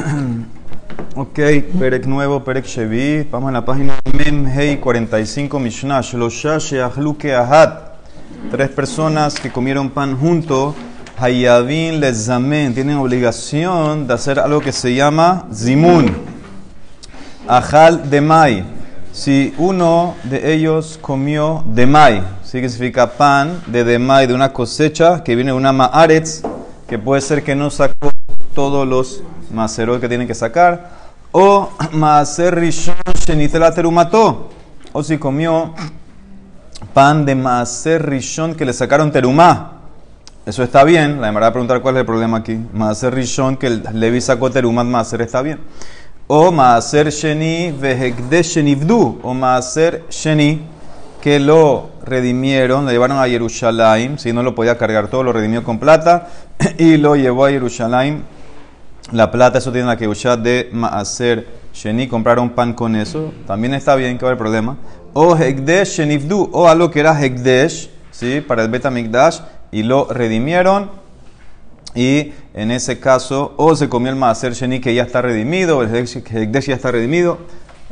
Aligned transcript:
Ok, 1.16 1.38
Perek 1.78 2.06
nuevo, 2.06 2.42
Perek 2.44 2.66
Shevi. 2.66 3.26
Vamos 3.30 3.48
a 3.48 3.52
la 3.52 3.64
página 3.64 3.94
Mem 4.16 4.46
Hei 4.46 4.78
45 4.78 5.58
Mishnah. 5.58 6.00
Ahat. 7.38 7.80
Tres 8.50 8.68
personas 8.70 9.38
que 9.38 9.50
comieron 9.50 9.90
pan 9.90 10.16
junto. 10.16 10.74
Hayavin 11.18 12.00
Lezamen. 12.00 12.74
Tienen 12.74 12.96
obligación 12.96 14.06
de 14.06 14.14
hacer 14.14 14.38
algo 14.38 14.60
que 14.60 14.72
se 14.72 14.94
llama 14.94 15.46
Zimun. 15.52 16.16
Ajal 17.48 18.08
Demai. 18.08 18.64
Si 19.12 19.52
uno 19.58 20.14
de 20.24 20.54
ellos 20.54 20.98
comió 21.02 21.64
Demai, 21.66 22.22
significa 22.44 23.10
pan 23.10 23.60
de 23.66 23.82
Demai, 23.82 24.28
de 24.28 24.34
una 24.34 24.52
cosecha 24.52 25.24
que 25.24 25.34
viene 25.34 25.50
de 25.50 25.56
una 25.56 25.72
Maaretz, 25.72 26.42
que 26.88 26.96
puede 26.96 27.20
ser 27.20 27.42
que 27.42 27.56
no 27.56 27.70
sacó 27.70 28.12
todos 28.54 28.86
los 28.86 29.24
macerot 29.52 30.00
que 30.00 30.08
tienen 30.08 30.26
que 30.26 30.34
sacar, 30.34 30.90
o 31.32 31.70
maaser 31.92 32.54
rishon 32.54 32.94
terumató, 33.74 34.50
o 34.92 35.02
si 35.02 35.18
comió 35.18 35.74
pan 36.92 37.24
de 37.24 37.34
maaser 37.34 38.08
rishon 38.08 38.54
que 38.54 38.64
le 38.64 38.72
sacaron 38.72 39.12
terumá. 39.12 39.76
Eso 40.46 40.62
está 40.62 40.84
bien, 40.84 41.20
la 41.20 41.30
va 41.30 41.46
a 41.46 41.52
preguntar 41.52 41.80
cuál 41.82 41.96
es 41.96 42.00
el 42.00 42.06
problema 42.06 42.38
aquí. 42.38 42.58
Maaser 42.72 43.14
rishon 43.14 43.56
que 43.56 43.70
Levi 43.70 44.20
sacó 44.20 44.50
terumat 44.50 44.86
maaser 44.86 45.22
está 45.22 45.42
bien. 45.42 45.60
O 46.26 46.50
maaser 46.50 47.10
sheni 47.10 47.72
vehekde 47.72 48.42
shenivdu, 48.42 49.20
o 49.22 49.34
maaser 49.34 50.04
sheni 50.10 50.66
que 51.20 51.38
lo 51.38 51.90
redimieron, 52.02 52.86
lo 52.86 52.90
llevaron 52.90 53.18
a 53.18 53.28
Jerusalén, 53.28 54.18
si 54.18 54.32
no 54.32 54.42
lo 54.42 54.54
podía 54.54 54.78
cargar 54.78 55.08
todo, 55.08 55.22
lo 55.22 55.32
redimió 55.32 55.62
con 55.62 55.78
plata 55.78 56.28
y 56.78 56.96
lo 56.96 57.14
llevó 57.14 57.44
a 57.44 57.50
Jerusalén 57.50 58.24
la 59.12 59.30
plata, 59.30 59.58
eso 59.58 59.72
tiene 59.72 59.88
la 59.88 59.96
que 59.96 60.06
usar 60.06 60.38
de 60.38 60.68
Maaser 60.72 61.46
Sheni, 61.74 62.06
compraron 62.06 62.50
pan 62.50 62.74
con 62.74 62.94
eso, 62.94 63.32
también 63.46 63.74
está 63.74 63.96
bien, 63.96 64.18
que 64.18 64.24
va 64.24 64.30
el 64.30 64.36
problema. 64.36 64.76
O 65.12 65.36
Hekdesh 65.36 65.96
Shenifdu, 65.98 66.48
o 66.52 66.68
algo 66.68 66.90
que 66.90 67.00
era 67.00 67.20
Hekdesh, 67.20 67.90
¿sí? 68.12 68.40
para 68.40 68.62
el 68.62 68.68
Betamikdash, 68.68 69.40
y 69.72 69.82
lo 69.82 70.06
redimieron. 70.12 70.90
Y 71.94 72.32
en 72.54 72.70
ese 72.70 73.00
caso, 73.00 73.54
o 73.56 73.74
se 73.74 73.88
comió 73.88 74.10
el 74.10 74.16
Maaser 74.16 74.52
Sheni 74.52 74.80
que 74.80 74.94
ya 74.94 75.02
está 75.02 75.22
redimido, 75.22 75.82
el 75.82 75.92
Hekdesh 75.92 76.66
ya 76.66 76.74
está 76.74 76.92
redimido. 76.92 77.38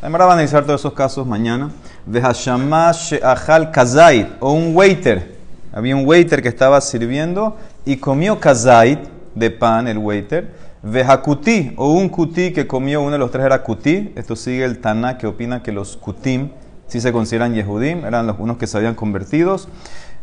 Además, 0.00 0.20
van 0.20 0.30
a 0.30 0.32
analizar 0.34 0.64
todos 0.64 0.80
esos 0.80 0.92
casos 0.92 1.26
mañana. 1.26 1.72
Vehashamash 2.06 3.14
She'achal 3.14 3.72
Kazait, 3.72 4.28
o 4.38 4.52
un 4.52 4.76
waiter. 4.76 5.36
Había 5.72 5.96
un 5.96 6.06
waiter 6.06 6.40
que 6.42 6.48
estaba 6.48 6.80
sirviendo 6.80 7.56
y 7.84 7.96
comió 7.96 8.38
Kazait 8.38 9.00
de 9.34 9.50
pan, 9.50 9.88
el 9.88 9.98
waiter 9.98 10.67
Vejakuti, 10.82 11.72
o 11.76 11.92
un 11.92 12.08
kuti 12.08 12.52
que 12.52 12.66
comió, 12.66 13.00
uno 13.02 13.12
de 13.12 13.18
los 13.18 13.30
tres 13.30 13.46
era 13.46 13.62
kuti. 13.62 14.12
Esto 14.16 14.36
sigue 14.36 14.64
el 14.64 14.80
Taná 14.80 15.18
que 15.18 15.26
opina 15.26 15.62
que 15.62 15.72
los 15.72 15.96
kutim 15.96 16.50
si 16.88 17.00
se 17.00 17.12
consideran 17.12 17.54
Yehudim, 17.54 18.04
eran 18.04 18.26
los 18.26 18.36
unos 18.38 18.56
que 18.56 18.66
se 18.66 18.76
habían 18.76 18.94
convertidos. 18.94 19.68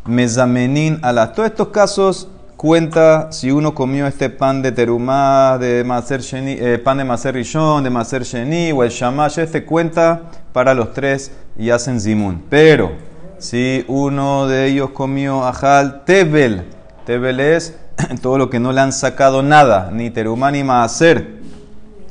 Mezamenin 0.06 1.00
ala. 1.04 1.32
Todos 1.32 1.50
estos 1.50 1.70
casos 1.70 2.28
cuenta 2.58 3.32
si 3.32 3.52
uno 3.52 3.76
comió 3.76 4.08
este 4.08 4.30
pan 4.30 4.62
de 4.62 4.72
terumá, 4.72 5.58
de 5.60 5.84
maser 5.84 6.22
sheni, 6.22 6.58
eh, 6.60 6.80
pan 6.80 6.98
de 6.98 7.04
maser 7.04 7.36
rishon, 7.36 7.84
de 7.84 7.90
maser 7.92 8.24
sheni, 8.24 8.72
o 8.72 8.84
el 8.84 8.90
shamash, 8.90 9.40
este 9.40 9.64
cuenta 9.64 10.24
para 10.54 10.74
los 10.74 10.94
tres 10.94 11.32
y 11.56 11.70
hacen 11.70 12.02
zimun. 12.02 12.44
Pero 12.50 12.94
si 13.38 13.86
uno 13.88 14.48
de 14.48 14.66
ellos 14.66 14.90
comió 14.90 15.46
ajal 15.46 16.04
tebel, 16.04 16.66
tebel 17.06 17.40
es 17.40 17.78
todo 18.22 18.38
lo 18.38 18.50
que 18.50 18.60
no 18.60 18.72
le 18.72 18.82
han 18.82 18.92
sacado 18.92 19.42
nada, 19.42 19.90
ni 19.92 20.10
terumá 20.10 20.52
ni 20.52 20.64
maaser, 20.64 21.40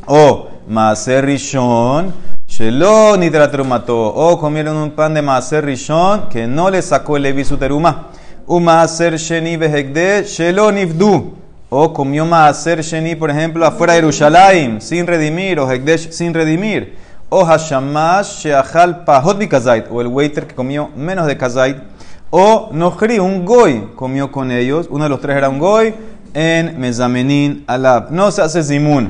o 0.07 0.49
maaser 0.69 1.25
rishon, 1.25 2.13
shelo 2.47 3.17
ni 3.17 3.31
terumató, 3.31 4.15
o 4.15 4.39
comieron 4.39 4.77
un 4.77 4.91
pan 4.93 5.15
de 5.15 5.23
maaser 5.23 5.65
rishon 5.65 6.29
que 6.29 6.47
no 6.47 6.71
le 6.71 6.83
sacó 6.83 7.17
el 7.17 7.25
levi 7.25 7.45
su 7.45 7.57
terumá, 7.57 8.09
u 8.47 8.61
maaser 8.61 9.17
sheni 9.17 9.57
behegde, 9.57 10.25
shelo 10.25 10.73
nifdu, 10.73 11.35
o 11.69 11.93
comió 11.93 12.25
maaser 12.25 12.83
sheni, 12.83 13.15
por 13.15 13.31
ejemplo, 13.31 13.67
afuera 13.67 13.95
de 13.95 14.01
Jerusalén, 14.01 14.81
sin 14.81 15.07
redimir, 15.07 15.59
o 15.59 15.71
hegdesh 15.71 16.11
sin 16.11 16.33
redimir, 16.33 16.97
o 17.29 17.45
hashamash 17.45 18.43
sheachal 18.43 19.05
pahot 19.05 19.39
o 19.91 20.01
el 20.01 20.07
waiter 20.07 20.47
que 20.47 20.55
comió 20.55 20.91
menos 20.95 21.27
de 21.27 21.37
kazait, 21.37 21.77
o 22.37 22.71
Nohri, 22.73 23.21
un 23.21 23.45
goy, 23.45 23.91
comió 23.95 24.33
con 24.33 24.51
ellos. 24.51 24.89
Uno 24.91 25.05
de 25.05 25.11
los 25.11 25.21
tres 25.21 25.37
era 25.37 25.49
un 25.49 25.61
goy 25.61 25.95
en 26.35 26.81
Mezamenin 26.81 27.63
Alab. 27.69 28.11
No 28.11 28.33
se 28.33 28.43
hace 28.43 28.65
zimun. 28.65 29.09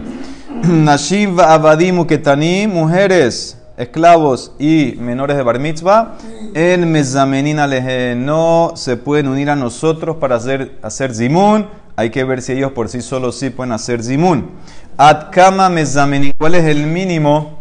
Nashiv 0.62 1.40
Abadimu 1.40 2.06
Ketani, 2.06 2.66
mujeres, 2.66 3.56
esclavos 3.78 4.52
y 4.58 4.96
menores 5.00 5.38
de 5.38 5.42
bar 5.42 5.58
mitzvah. 5.58 6.16
En 6.52 6.92
Mezamenin 6.92 7.60
Aleje 7.60 8.14
no 8.14 8.72
se 8.76 8.98
pueden 8.98 9.28
unir 9.28 9.48
a 9.48 9.56
nosotros 9.56 10.16
para 10.16 10.36
hacer, 10.36 10.78
hacer 10.82 11.14
zimun. 11.14 11.66
Hay 11.96 12.10
que 12.10 12.24
ver 12.24 12.42
si 12.42 12.52
ellos 12.52 12.72
por 12.72 12.90
sí 12.90 13.00
solos 13.00 13.38
sí 13.38 13.48
pueden 13.48 13.72
hacer 13.72 14.04
zimun. 14.04 14.50
Atkama 14.98 15.70
Mezamenin, 15.70 16.32
¿cuál 16.36 16.56
es 16.56 16.64
el 16.64 16.86
mínimo 16.86 17.60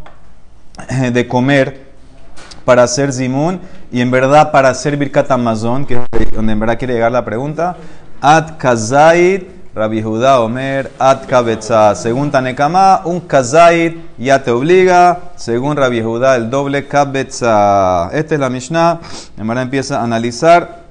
de 1.14 1.26
comer 1.26 1.83
para 2.66 2.84
hacer 2.84 3.12
zimun? 3.12 3.60
Y 3.92 4.02
en 4.02 4.12
verdad, 4.12 4.52
para 4.52 4.70
hacer 4.70 4.98
Birkat 4.98 5.28
que 5.88 5.96
es 5.96 6.32
donde 6.32 6.54
en 6.54 6.60
verdad 6.60 6.78
quiere 6.78 6.94
llegar 6.94 7.12
la 7.12 7.26
pregunta, 7.26 7.76
Ad 8.22 8.58
Kazait, 8.58 9.50
Rabbi 9.76 10.04
Judá 10.04 10.40
Omer, 10.40 10.92
Ad 11.00 11.26
Kabetza. 11.28 11.96
Según 11.96 12.30
Tanekama, 12.30 13.02
un 13.06 13.20
Kazait 13.20 13.98
ya 14.18 14.44
te 14.44 14.52
obliga. 14.52 15.32
Según 15.36 15.76
Rabbi 15.76 16.02
Judá, 16.02 16.36
el 16.36 16.50
doble 16.50 16.88
Kabetza. 16.88 18.10
Esta 18.14 18.36
es 18.36 18.40
la 18.40 18.50
Mishnah. 18.50 19.00
En 19.36 19.48
verdad 19.48 19.64
empieza 19.64 20.00
a 20.00 20.04
analizar. 20.04 20.84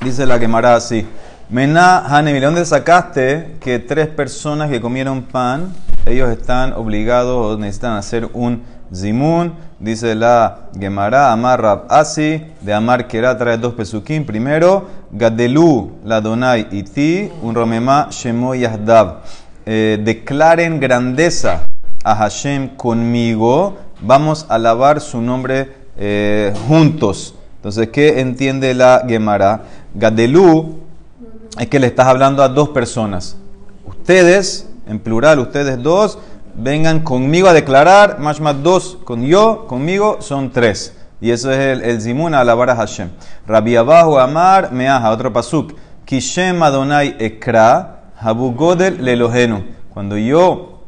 Dice 0.00 0.26
la 0.26 0.38
Gemara 0.38 0.74
así. 0.74 1.06
Mená 1.48 1.98
Hanemi, 2.06 2.40
¿de 2.40 2.46
dónde 2.46 2.64
sacaste 2.64 3.56
que 3.60 3.78
tres 3.78 4.08
personas 4.08 4.68
que 4.68 4.80
comieron 4.80 5.22
pan, 5.22 5.72
ellos 6.06 6.28
están 6.30 6.72
obligados 6.72 7.54
o 7.54 7.58
necesitan 7.58 7.92
hacer 7.92 8.28
un 8.32 8.62
zimun? 8.92 9.52
Dice 9.80 10.14
la 10.14 10.68
Gemara, 10.78 11.32
Amar 11.32 11.60
Rab 11.60 11.86
Asi, 11.88 12.40
de 12.60 12.72
Amar 12.72 13.08
Kera 13.08 13.36
trae 13.36 13.58
dos 13.58 13.74
pesukim. 13.74 14.24
Primero, 14.24 14.86
Gadelu, 15.10 15.90
la 16.04 16.20
Donai 16.20 16.68
Iti, 16.70 17.30
un 17.42 17.54
Romema 17.54 18.08
Shemo 18.10 18.54
Yahdav. 18.54 19.22
Eh, 19.66 20.00
declaren 20.04 20.78
grandeza 20.78 21.64
a 22.04 22.14
Hashem 22.14 22.76
conmigo, 22.76 23.76
vamos 24.00 24.46
a 24.48 24.54
alabar 24.54 25.00
su 25.00 25.20
nombre 25.20 25.68
eh, 25.96 26.52
juntos. 26.68 27.34
Entonces, 27.56 27.88
¿qué 27.88 28.20
entiende 28.20 28.74
la 28.74 29.04
Gemara? 29.06 29.62
Gadelu 29.94 30.80
es 31.58 31.68
que 31.68 31.78
le 31.78 31.86
estás 31.86 32.06
hablando 32.06 32.42
a 32.42 32.48
dos 32.48 32.70
personas. 32.70 33.36
Ustedes, 33.84 34.68
en 34.88 34.98
plural, 34.98 35.38
ustedes 35.38 35.80
dos, 35.82 36.18
vengan 36.54 37.00
conmigo 37.00 37.48
a 37.48 37.52
declarar, 37.52 38.18
más 38.18 38.40
dos 38.62 38.98
con 39.04 39.24
yo, 39.24 39.66
conmigo, 39.66 40.18
son 40.20 40.50
tres. 40.50 40.96
Y 41.20 41.30
eso 41.30 41.52
es 41.52 41.58
el, 41.58 41.82
el 41.82 42.00
zimun 42.00 42.34
a 42.34 42.40
alabar 42.40 42.70
a 42.70 42.76
Hashem. 42.76 43.08
Rabbi 43.46 43.76
Abajo 43.76 44.18
Amar 44.18 44.72
Meaja, 44.72 45.10
otro 45.10 45.32
pasuk. 45.32 45.72
Kishem 46.04 46.62
Adonai 46.62 47.16
Ekra, 47.18 48.10
Habu 48.18 48.52
Godel 48.54 49.04
Lelohenu. 49.04 49.62
Cuando 49.94 50.18
yo 50.18 50.82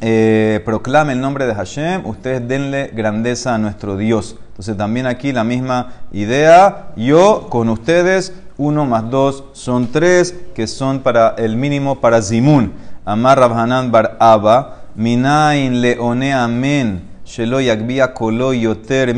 eh, 0.00 0.60
proclame 0.66 1.14
el 1.14 1.20
nombre 1.20 1.46
de 1.46 1.54
Hashem, 1.54 2.04
ustedes 2.04 2.46
denle 2.46 2.90
grandeza 2.92 3.54
a 3.54 3.58
nuestro 3.58 3.96
Dios. 3.96 4.36
Entonces 4.48 4.76
también 4.76 5.06
aquí 5.06 5.32
la 5.32 5.44
misma 5.44 5.92
idea. 6.12 6.90
Yo 6.96 7.46
con 7.48 7.70
ustedes, 7.70 8.34
uno 8.58 8.84
más 8.84 9.10
dos 9.10 9.44
son 9.52 9.90
tres, 9.90 10.34
que 10.54 10.66
son 10.66 11.00
para 11.00 11.34
el 11.38 11.56
mínimo 11.56 12.00
para 12.00 12.20
zimun. 12.20 12.74
Amar 13.04 13.38
Rabhanan 13.38 13.90
Bar 13.90 14.16
Abba. 14.20 14.83
Minain 14.96 15.80
leone 15.80 16.32
amen. 16.32 17.02
Shelo 17.26 17.60
yagbia 17.60 18.14
kolo 18.14 18.52
yoter 18.52 19.12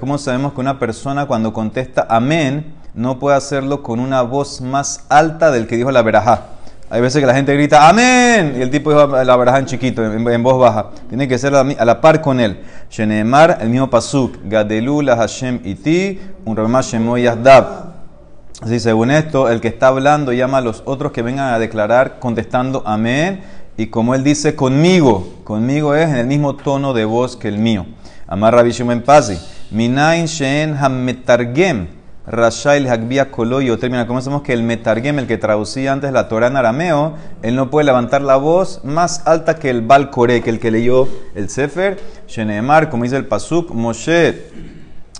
¿Cómo 0.00 0.16
sabemos 0.16 0.54
que 0.54 0.60
una 0.60 0.78
persona 0.78 1.26
cuando 1.26 1.52
contesta 1.52 2.06
amén 2.08 2.72
no 2.94 3.18
puede 3.18 3.36
hacerlo 3.36 3.82
con 3.82 4.00
una 4.00 4.22
voz 4.22 4.62
más 4.62 5.04
alta 5.10 5.50
del 5.50 5.66
que 5.66 5.76
dijo 5.76 5.90
la 5.90 6.00
verajá? 6.00 6.44
Hay 6.88 7.02
veces 7.02 7.20
que 7.20 7.26
la 7.26 7.34
gente 7.34 7.52
grita 7.52 7.90
amén 7.90 8.54
y 8.56 8.62
el 8.62 8.70
tipo 8.70 8.90
dijo 8.90 9.06
la 9.06 9.36
verajá 9.36 9.58
en 9.58 9.66
chiquito, 9.66 10.02
en, 10.02 10.42
voz 10.42 10.58
baja. 10.58 10.86
Tiene 11.10 11.28
que 11.28 11.36
ser 11.36 11.54
a 11.54 11.62
la, 11.62 12.00
par 12.00 12.22
con 12.22 12.40
él. 12.40 12.62
Shenemar, 12.88 13.58
el 13.60 13.68
mismo 13.68 13.90
pasuk. 13.90 14.38
Gadelu 14.44 15.02
la 15.02 15.16
Hashem 15.16 15.60
iti, 15.64 16.18
un. 16.46 16.58
Así, 18.62 18.80
según 18.80 19.10
esto, 19.10 19.50
el 19.50 19.60
que 19.60 19.68
está 19.68 19.88
hablando 19.88 20.32
llama 20.32 20.58
a 20.58 20.60
los 20.62 20.82
otros 20.86 21.12
que 21.12 21.22
vengan 21.22 21.52
a 21.52 21.58
declarar 21.58 22.18
contestando 22.18 22.82
amén 22.86 23.42
y 23.78 23.86
como 23.86 24.16
él 24.16 24.24
dice 24.24 24.56
conmigo, 24.56 25.34
conmigo 25.44 25.94
es 25.94 26.08
en 26.08 26.16
el 26.16 26.26
mismo 26.26 26.56
tono 26.56 26.92
de 26.94 27.04
voz 27.04 27.36
que 27.36 27.46
el 27.46 27.58
mío. 27.58 27.86
Amar 28.26 28.52
Rabbi 28.52 28.72
Shimon 28.72 29.02
Pazi. 29.02 29.38
Minain 29.70 30.26
Sheen 30.26 30.76
Hametargem. 30.76 31.86
Rashai 32.26 32.88
Hagbia 32.88 33.30
Kolo 33.30 33.62
y 33.62 33.74
termina. 33.76 34.04
Que 34.42 34.52
el 34.52 34.64
Metargem, 34.64 35.20
el 35.20 35.28
que 35.28 35.38
traducía 35.38 35.92
antes 35.92 36.12
la 36.12 36.26
Torah 36.26 36.48
en 36.48 36.56
arameo, 36.56 37.14
él 37.40 37.54
no 37.54 37.70
puede 37.70 37.86
levantar 37.86 38.20
la 38.20 38.34
voz 38.34 38.80
más 38.82 39.24
alta 39.28 39.60
que 39.60 39.70
el 39.70 39.82
Bal 39.82 40.10
Kore, 40.10 40.42
que 40.42 40.50
el 40.50 40.58
que 40.58 40.72
leyó 40.72 41.06
el 41.36 41.48
Sefer. 41.48 42.00
Sheneemar, 42.26 42.90
como 42.90 43.04
dice 43.04 43.16
el 43.16 43.26
Pasuk, 43.26 43.70
Moshe 43.70 44.42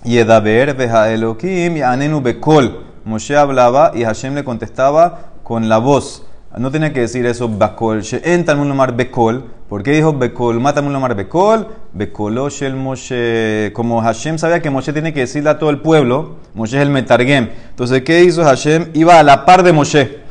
Yedaber 0.03 0.75
Beha 0.75 1.09
Elohim 1.13 1.81
Anenu 1.81 2.19
Bekol. 2.19 2.83
Moshe 3.05 3.37
hablaba 3.37 3.93
y 3.95 4.03
Hashem 4.03 4.35
le 4.35 4.43
contestaba 4.43 5.31
con 5.43 5.69
la 5.69 5.77
voz. 5.77 6.25
No 6.57 6.71
tenía 6.71 6.91
que 6.91 7.01
decir 7.01 7.27
eso 7.27 7.47
Bakol. 7.47 8.01
She'en 8.01 8.43
Talmud 8.43 8.73
Bekol. 8.95 9.45
¿Por 9.69 9.83
qué 9.83 9.91
dijo 9.91 10.13
Bekol? 10.13 10.59
Mata 10.59 10.81
Lomar 10.81 11.15
Bekol. 11.15 11.67
Bekolo 11.93 12.49
Shel 12.49 12.75
Moshe. 12.75 13.71
Como 13.75 14.01
Hashem 14.01 14.39
sabía 14.39 14.59
que 14.59 14.71
Moshe 14.71 14.91
tiene 14.91 15.13
que 15.13 15.21
decirle 15.21 15.51
a 15.51 15.59
todo 15.59 15.69
el 15.69 15.79
pueblo, 15.79 16.37
Moshe 16.55 16.77
es 16.77 16.81
el 16.81 16.89
Metargem. 16.89 17.49
Entonces, 17.69 18.01
¿qué 18.01 18.23
hizo 18.23 18.43
Hashem? 18.43 18.89
Iba 18.95 19.19
a 19.19 19.23
la 19.23 19.45
par 19.45 19.61
de 19.61 19.73
Moshe. 19.73 20.21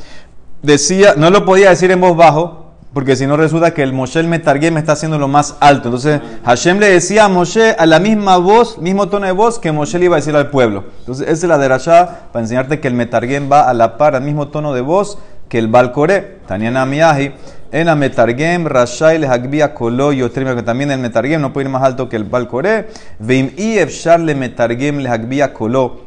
Decía, 0.61 1.13
no 1.15 1.29
lo 1.29 1.45
podía 1.45 1.69
decir 1.69 1.89
en 1.89 2.01
voz 2.01 2.17
bajo, 2.17 2.73
porque 2.93 3.15
si 3.15 3.25
no 3.25 3.37
resulta 3.37 3.73
que 3.73 3.81
el 3.81 3.93
Moshe 3.93 4.19
el 4.19 4.27
Metargem 4.27 4.77
está 4.77 4.91
haciendo 4.91 5.17
lo 5.17 5.29
más 5.29 5.55
alto. 5.61 5.87
Entonces 5.87 6.19
Hashem 6.43 6.79
le 6.79 6.87
decía 6.87 7.25
a 7.25 7.29
Moshe 7.29 7.77
a 7.79 7.85
la 7.85 7.99
misma 7.99 8.35
voz, 8.35 8.77
mismo 8.77 9.07
tono 9.07 9.25
de 9.25 9.31
voz 9.31 9.57
que 9.57 9.71
Moshe 9.71 9.97
le 9.97 10.05
iba 10.05 10.17
a 10.17 10.19
decir 10.19 10.35
al 10.35 10.49
pueblo. 10.49 10.83
Entonces 10.99 11.29
esa 11.29 11.45
es 11.45 11.49
la 11.49 11.57
derashá 11.57 12.27
para 12.33 12.43
enseñarte 12.43 12.81
que 12.81 12.89
el 12.89 12.93
Metargem 12.93 13.49
va 13.49 13.69
a 13.69 13.73
la 13.73 13.95
par, 13.97 14.15
al 14.15 14.23
mismo 14.23 14.49
tono 14.49 14.73
de 14.73 14.81
voz 14.81 15.17
que 15.49 15.57
el 15.57 15.67
Balcore, 15.67 16.37
Taniana 16.47 16.85
Miyahi, 16.85 17.33
en 17.71 17.85
la 17.87 17.95
Metargem, 17.95 18.65
Rashai 18.65 19.17
le 19.19 19.27
Hagbia 19.27 19.73
Kolo, 19.73 20.11
yo 20.11 20.31
que 20.31 20.63
también 20.63 20.91
el 20.91 20.99
Metargem 20.99 21.41
no 21.41 21.51
puede 21.51 21.65
ir 21.65 21.71
más 21.71 21.83
alto 21.83 22.07
que 22.07 22.15
el 22.15 22.23
Balcore, 22.23 22.87
Veim 23.19 23.51
i 23.57 23.77
Efshar 23.79 24.19
le 24.19 24.35
Metargem 24.35 24.99
le 24.99 25.09
Hagbia 25.09 25.53
Kolo, 25.53 26.01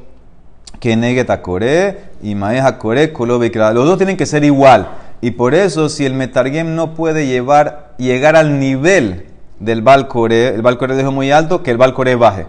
que 0.81 0.97
negue 0.97 1.25
Takore, 1.25 1.99
y 2.23 2.35
Maeja 2.35 2.79
Kore, 2.79 3.13
Kolo 3.13 3.39
Los 3.39 3.87
dos 3.87 3.99
tienen 3.99 4.17
que 4.17 4.27
ser 4.27 4.45
igual. 4.45 4.89
Y 5.21 5.33
por 5.33 5.55
eso, 5.55 5.89
si 5.89 6.05
el 6.05 6.15
Metargem 6.15 6.75
no 6.75 6.95
puede 6.95 7.27
llevar, 7.27 7.95
llegar 7.99 8.35
al 8.35 8.59
nivel 8.59 9.27
del 9.61 9.83
Balcore, 9.83 10.49
el 10.49 10.63
Balcore 10.63 10.97
dejo 10.97 11.13
muy 11.13 11.31
alto, 11.31 11.63
que 11.63 11.71
el 11.71 11.79
Balcore 11.79 12.17
baje. 12.17 12.47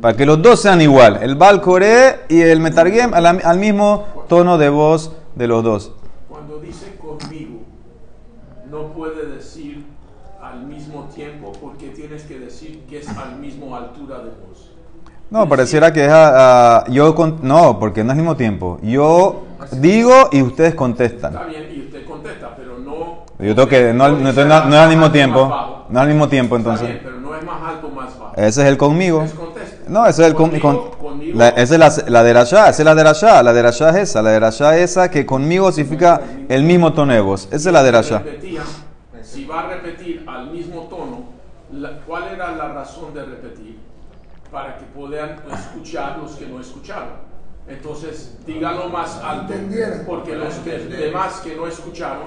Para 0.00 0.16
que 0.16 0.24
los 0.24 0.40
dos 0.40 0.60
sean 0.60 0.80
igual, 0.80 1.18
el 1.22 1.34
Balcore 1.34 2.20
y 2.28 2.40
el 2.40 2.60
Metargem 2.60 3.12
al 3.14 3.58
mismo 3.58 4.24
tono 4.28 4.56
de 4.58 4.68
voz 4.68 5.12
de 5.34 5.46
los 5.46 5.64
dos 5.64 5.92
dice 6.64 6.96
conmigo, 6.96 7.60
no 8.70 8.88
puede 8.92 9.26
decir 9.26 9.84
al 10.42 10.66
mismo 10.66 11.04
tiempo 11.14 11.52
porque 11.60 11.88
tienes 11.88 12.24
que 12.24 12.38
decir 12.38 12.84
que 12.88 12.98
es 12.98 13.08
al 13.08 13.36
mismo 13.36 13.76
altura 13.76 14.18
de 14.18 14.30
voz. 14.30 14.70
No, 15.30 15.48
pareciera 15.48 15.92
que 15.92 16.04
es 16.04 16.10
a, 16.12 16.84
yo 16.88 17.14
con, 17.14 17.38
no, 17.42 17.78
porque 17.78 18.04
no 18.04 18.10
es 18.10 18.12
al 18.12 18.16
mismo 18.18 18.36
tiempo. 18.36 18.78
Yo 18.82 19.44
digo 19.72 20.28
y 20.32 20.42
ustedes 20.42 20.74
contestan. 20.74 21.32
Está 21.32 21.46
bien, 21.46 21.68
y 21.74 21.80
usted 21.80 22.06
contesta, 22.06 22.54
pero 22.56 22.78
no. 22.78 23.24
Yo 23.38 23.54
tengo 23.54 23.68
que 23.68 23.92
no, 23.92 24.08
no, 24.10 24.28
es 24.28 24.38
al 24.38 24.88
mismo 24.88 25.10
tiempo. 25.10 25.84
No 25.88 26.00
al 26.00 26.08
mismo 26.08 26.28
tiempo 26.28 26.56
entonces. 26.56 26.88
Está 26.88 27.02
bien, 27.02 27.04
pero 27.04 27.20
no 27.20 27.36
es 27.36 27.44
más 27.44 27.62
alto 27.62 27.88
más 27.88 28.18
bajo. 28.18 28.34
Ese 28.36 28.62
es 28.62 28.68
el 28.68 28.76
conmigo. 28.76 29.24
No, 29.88 30.06
ese 30.06 30.22
es 30.22 30.28
el 30.28 30.34
conmigo. 30.34 30.93
La, 31.34 31.48
esa 31.48 31.74
es 31.74 31.78
la, 31.78 32.10
la 32.10 32.22
de 32.22 32.32
esa 32.32 32.68
es 32.68 32.78
la 32.80 32.94
de 32.94 33.04
Rasha, 33.04 33.42
la 33.42 33.52
de 33.52 33.62
Rasha 33.62 33.90
es 33.90 33.96
esa, 34.10 34.22
la 34.22 34.30
de 34.30 34.40
Rasha 34.40 34.76
es 34.76 34.90
esa 34.90 35.10
que 35.10 35.24
conmigo 35.24 35.72
significa 35.72 36.20
el 36.48 36.62
mismo 36.62 36.92
tono 36.92 37.12
de 37.12 37.20
voz, 37.20 37.46
esa 37.50 37.68
es 37.68 37.72
la 37.72 37.82
de 37.82 37.92
Rasha. 37.92 38.22
Si 39.22 39.44
va 39.44 39.60
a 39.60 39.68
repetir 39.68 40.24
al 40.26 40.50
mismo 40.50 40.82
tono, 40.82 41.24
¿cuál 42.06 42.24
era 42.34 42.52
la 42.52 42.68
razón 42.68 43.12
de 43.14 43.24
repetir? 43.24 43.78
Para 44.50 44.76
que 44.76 44.84
puedan 44.84 45.36
escuchar 45.52 46.18
los 46.18 46.32
que 46.32 46.46
no 46.46 46.60
escucharon. 46.60 47.34
Entonces, 47.66 48.36
díganlo 48.46 48.90
más 48.90 49.20
alto, 49.24 49.54
porque 50.06 50.36
los 50.36 50.64
demás 50.64 51.40
que 51.42 51.56
no 51.56 51.66
escucharon... 51.66 52.24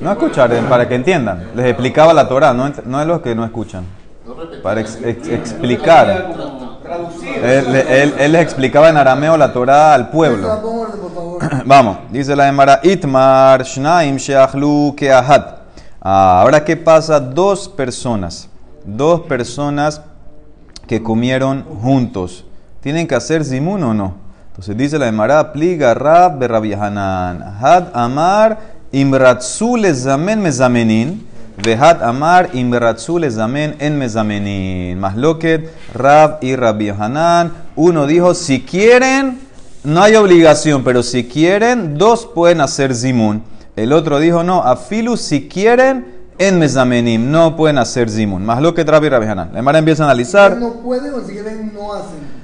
No 0.00 0.12
escucharon, 0.12 0.64
para 0.66 0.88
que 0.88 0.96
entiendan. 0.96 1.52
Les 1.54 1.66
explicaba 1.66 2.12
la 2.12 2.28
Torah, 2.28 2.52
no, 2.52 2.72
no 2.84 3.00
es 3.00 3.06
los 3.06 3.20
que 3.22 3.34
no 3.34 3.44
escuchan. 3.44 3.84
Para 4.62 4.80
explicar. 4.80 6.34
Él, 7.42 8.14
él, 8.18 8.32
les 8.32 8.42
explicaba 8.42 8.88
en 8.88 8.96
arameo 8.96 9.36
la 9.36 9.52
Torah 9.52 9.94
al 9.94 10.10
pueblo. 10.10 10.48
Vamos, 11.64 11.98
dice 12.10 12.34
la 12.34 12.48
Emara 12.48 12.80
Itmar 12.82 13.62
Shnaim 13.62 14.16
Sheachlu 14.16 14.94
Keahat. 14.96 15.58
Ah, 16.00 16.40
ahora, 16.40 16.64
¿qué 16.64 16.76
pasa? 16.76 17.18
Dos 17.20 17.68
personas, 17.68 18.48
dos 18.84 19.22
personas 19.22 20.00
que 20.86 21.02
comieron 21.02 21.64
juntos. 21.82 22.44
¿Tienen 22.80 23.06
que 23.06 23.14
hacer 23.16 23.44
zimun 23.44 23.82
o 23.82 23.94
no? 23.94 24.14
Entonces 24.48 24.76
dice 24.76 24.98
la 24.98 25.08
Emara 25.08 25.52
Pliga 25.52 25.92
Rab 25.94 26.38
Berabiahanan. 26.38 27.42
Had 27.60 27.88
Amar 27.92 28.58
Imratzu 28.92 29.76
Lezamen 29.76 30.40
Mezamenin. 30.40 31.25
Vehat 31.62 32.02
Amar 32.02 32.50
Imratzul 32.52 33.24
Ezamen 33.24 33.76
en 33.78 33.98
Mezamenin. 33.98 34.98
Masloket, 34.98 35.70
Rab 35.94 36.38
y 36.42 36.54
Rabbi 36.54 36.90
Hanan. 36.90 37.52
Uno 37.74 38.06
dijo: 38.06 38.34
si 38.34 38.62
quieren, 38.62 39.40
no 39.82 40.02
hay 40.02 40.16
obligación, 40.16 40.84
pero 40.84 41.02
si 41.02 41.24
quieren, 41.24 41.96
dos 41.96 42.26
pueden 42.26 42.60
hacer 42.60 42.94
Zimun. 42.94 43.42
El 43.74 43.92
otro 43.92 44.18
dijo: 44.18 44.42
no, 44.42 44.62
Afilu, 44.62 45.16
si 45.16 45.48
quieren, 45.48 46.14
en 46.38 46.58
Mezamenim, 46.58 47.30
no 47.30 47.56
pueden 47.56 47.78
hacer 47.78 48.10
Zimun. 48.10 48.44
Masloket, 48.44 48.88
Rab 48.88 49.04
y 49.04 49.08
Rabbi 49.08 49.26
Hanan. 49.26 49.50
La 49.52 49.60
Emara 49.60 49.78
empieza 49.78 50.02
a 50.02 50.06
analizar. 50.06 50.56
No 50.58 50.74
pueden 50.74 51.14
o 51.14 51.20
si 51.20 51.32
quieren, 51.32 51.72
no 51.74 51.94
hacen. 51.94 52.36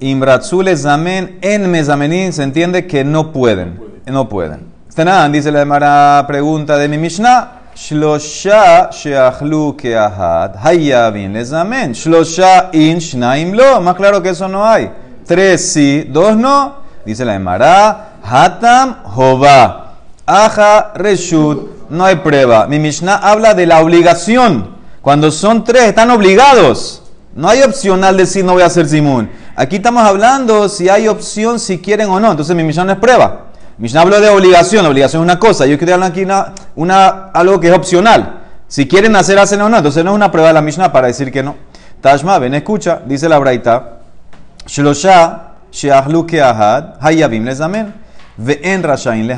Imratzul 0.00 0.68
Ezamen 0.68 1.38
en 1.40 1.70
Mezamenin 1.70 2.32
se 2.32 2.42
entiende 2.42 2.86
que 2.86 3.04
no 3.04 3.32
pueden. 3.32 3.80
No 4.04 4.28
pueden. 4.28 4.74
Tenan, 4.94 5.30
dice 5.30 5.52
la 5.52 5.60
Emara, 5.62 6.24
pregunta 6.26 6.76
de 6.76 6.88
mi 6.88 6.98
Mishnah. 6.98 7.55
Shlosha 7.76 8.88
sheachlu 8.90 9.76
keahad. 9.76 10.56
Hayavin 10.56 11.34
lezamen. 11.34 11.92
Shlosha 11.92 12.70
in 12.72 12.96
shnaim 12.96 13.54
lo. 13.54 13.82
Más 13.82 13.94
claro 13.96 14.22
que 14.22 14.30
eso 14.30 14.48
no 14.48 14.64
hay. 14.64 14.90
Tres 15.26 15.72
sí, 15.72 16.06
dos 16.08 16.34
no. 16.36 16.76
Dice 17.04 17.24
la 17.26 17.34
Emara. 17.34 18.14
Hatam 18.22 18.96
hova. 19.14 19.92
Aja 20.24 20.92
reshut. 20.94 21.90
No 21.90 22.06
hay 22.06 22.16
prueba. 22.16 22.66
Mi 22.66 22.78
Mishnah 22.78 23.16
habla 23.16 23.52
de 23.52 23.66
la 23.66 23.80
obligación. 23.80 24.74
Cuando 25.02 25.30
son 25.30 25.62
tres, 25.62 25.84
están 25.84 26.10
obligados. 26.10 27.02
No 27.34 27.48
hay 27.50 27.62
opcional 27.62 28.16
decir 28.16 28.44
no 28.44 28.54
voy 28.54 28.62
a 28.62 28.66
hacer 28.66 28.88
simun. 28.88 29.30
Aquí 29.54 29.76
estamos 29.76 30.02
hablando 30.02 30.70
si 30.70 30.88
hay 30.88 31.06
opción, 31.08 31.60
si 31.60 31.78
quieren 31.78 32.08
o 32.08 32.18
no. 32.18 32.30
Entonces 32.30 32.56
mi 32.56 32.64
Mishnah 32.64 32.84
no 32.86 32.92
es 32.92 32.98
prueba. 32.98 33.45
Mishnah 33.78 34.00
habló 34.00 34.20
de 34.20 34.30
obligación, 34.30 34.86
obligación 34.86 35.22
es 35.22 35.24
una 35.24 35.38
cosa. 35.38 35.66
Yo 35.66 35.76
quiero 35.76 35.94
hablar 35.94 36.10
aquí 36.10 36.26
una, 36.76 37.30
algo 37.32 37.60
que 37.60 37.68
es 37.68 37.74
opcional. 37.74 38.42
Si 38.68 38.88
quieren 38.88 39.14
hacer, 39.16 39.38
hacen 39.38 39.60
o 39.60 39.68
no. 39.68 39.76
Entonces 39.76 40.02
no 40.02 40.12
es 40.12 40.16
una 40.16 40.30
prueba 40.30 40.48
de 40.48 40.54
la 40.54 40.62
Mishnah 40.62 40.92
para 40.92 41.08
decir 41.08 41.30
que 41.30 41.42
no. 41.42 41.56
Tashma, 42.00 42.38
ven, 42.38 42.54
escucha, 42.54 43.02
dice 43.04 43.28
la 43.28 43.38
Braita. 43.38 43.98
Shlosha 44.66 45.56
sheahlu 45.70 46.26
keahad 46.26 46.94
hayavim 47.00 47.44
lezamen. 47.44 47.92
Ve'en 48.38 48.82
rashain. 48.82 49.28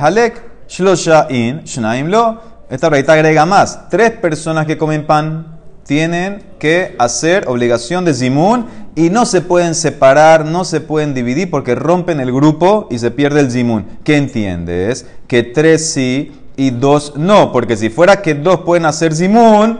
Shlosha 0.68 1.26
shnaim 1.28 2.06
lo. 2.06 2.40
Esta 2.70 2.88
Braita 2.88 3.14
agrega 3.14 3.44
más. 3.44 3.88
Tres 3.88 4.12
personas 4.12 4.66
que 4.66 4.78
comen 4.78 5.04
pan 5.04 5.58
tienen 5.84 6.44
que 6.58 6.94
hacer 6.98 7.48
obligación 7.48 8.04
de 8.04 8.12
zimun 8.14 8.66
y 8.98 9.10
no 9.10 9.26
se 9.26 9.42
pueden 9.42 9.76
separar, 9.76 10.44
no 10.44 10.64
se 10.64 10.80
pueden 10.80 11.14
dividir 11.14 11.48
porque 11.52 11.76
rompen 11.76 12.18
el 12.18 12.32
grupo 12.32 12.88
y 12.90 12.98
se 12.98 13.12
pierde 13.12 13.38
el 13.38 13.52
zimun. 13.52 13.86
¿Qué 14.02 14.16
entiendes? 14.16 15.06
Que 15.28 15.44
tres 15.44 15.92
sí 15.92 16.32
y 16.56 16.70
dos 16.70 17.12
no, 17.14 17.52
porque 17.52 17.76
si 17.76 17.90
fuera 17.90 18.20
que 18.22 18.34
dos 18.34 18.62
pueden 18.62 18.86
hacer 18.86 19.14
zimun, 19.14 19.78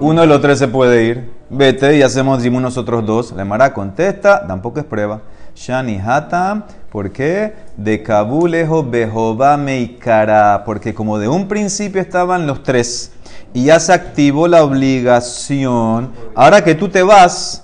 uno 0.00 0.20
de 0.22 0.26
los 0.26 0.40
tres 0.40 0.58
se 0.58 0.66
puede 0.66 1.04
ir. 1.04 1.30
Vete 1.48 1.96
y 1.96 2.02
hacemos 2.02 2.42
zimun 2.42 2.60
nosotros 2.60 3.06
dos. 3.06 3.30
La 3.36 3.44
Mara 3.44 3.72
contesta, 3.72 4.44
tampoco 4.48 4.80
es 4.80 4.84
prueba. 4.84 5.20
Shani 5.54 6.00
Hatam, 6.04 6.64
¿por 6.90 7.12
qué? 7.12 7.54
De 7.76 8.02
Kabulejo 8.02 8.82
Behoba 8.82 9.56
Meikara, 9.56 10.64
porque 10.66 10.92
como 10.92 11.20
de 11.20 11.28
un 11.28 11.46
principio 11.46 12.00
estaban 12.00 12.48
los 12.48 12.64
tres 12.64 13.12
y 13.54 13.66
ya 13.66 13.78
se 13.78 13.92
activó 13.92 14.48
la 14.48 14.64
obligación. 14.64 16.10
Ahora 16.34 16.64
que 16.64 16.74
tú 16.74 16.88
te 16.88 17.04
vas, 17.04 17.62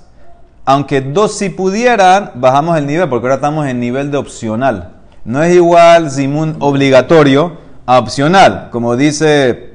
aunque 0.65 1.01
dos 1.01 1.37
si 1.37 1.51
pudieran, 1.51 2.33
bajamos 2.35 2.79
el 2.79 2.87
nivel, 2.87 3.09
porque 3.09 3.27
ahora 3.27 3.37
estamos 3.37 3.67
en 3.67 3.81
nivel 3.81 4.11
de 4.11 4.19
opcional. 4.19 4.93
No 5.25 5.43
es 5.43 5.55
igual 5.55 6.11
zimun 6.11 6.57
obligatorio 6.61 7.59
a 7.87 7.99
opcional, 7.99 8.69
como 8.71 8.97
dice 8.97 9.75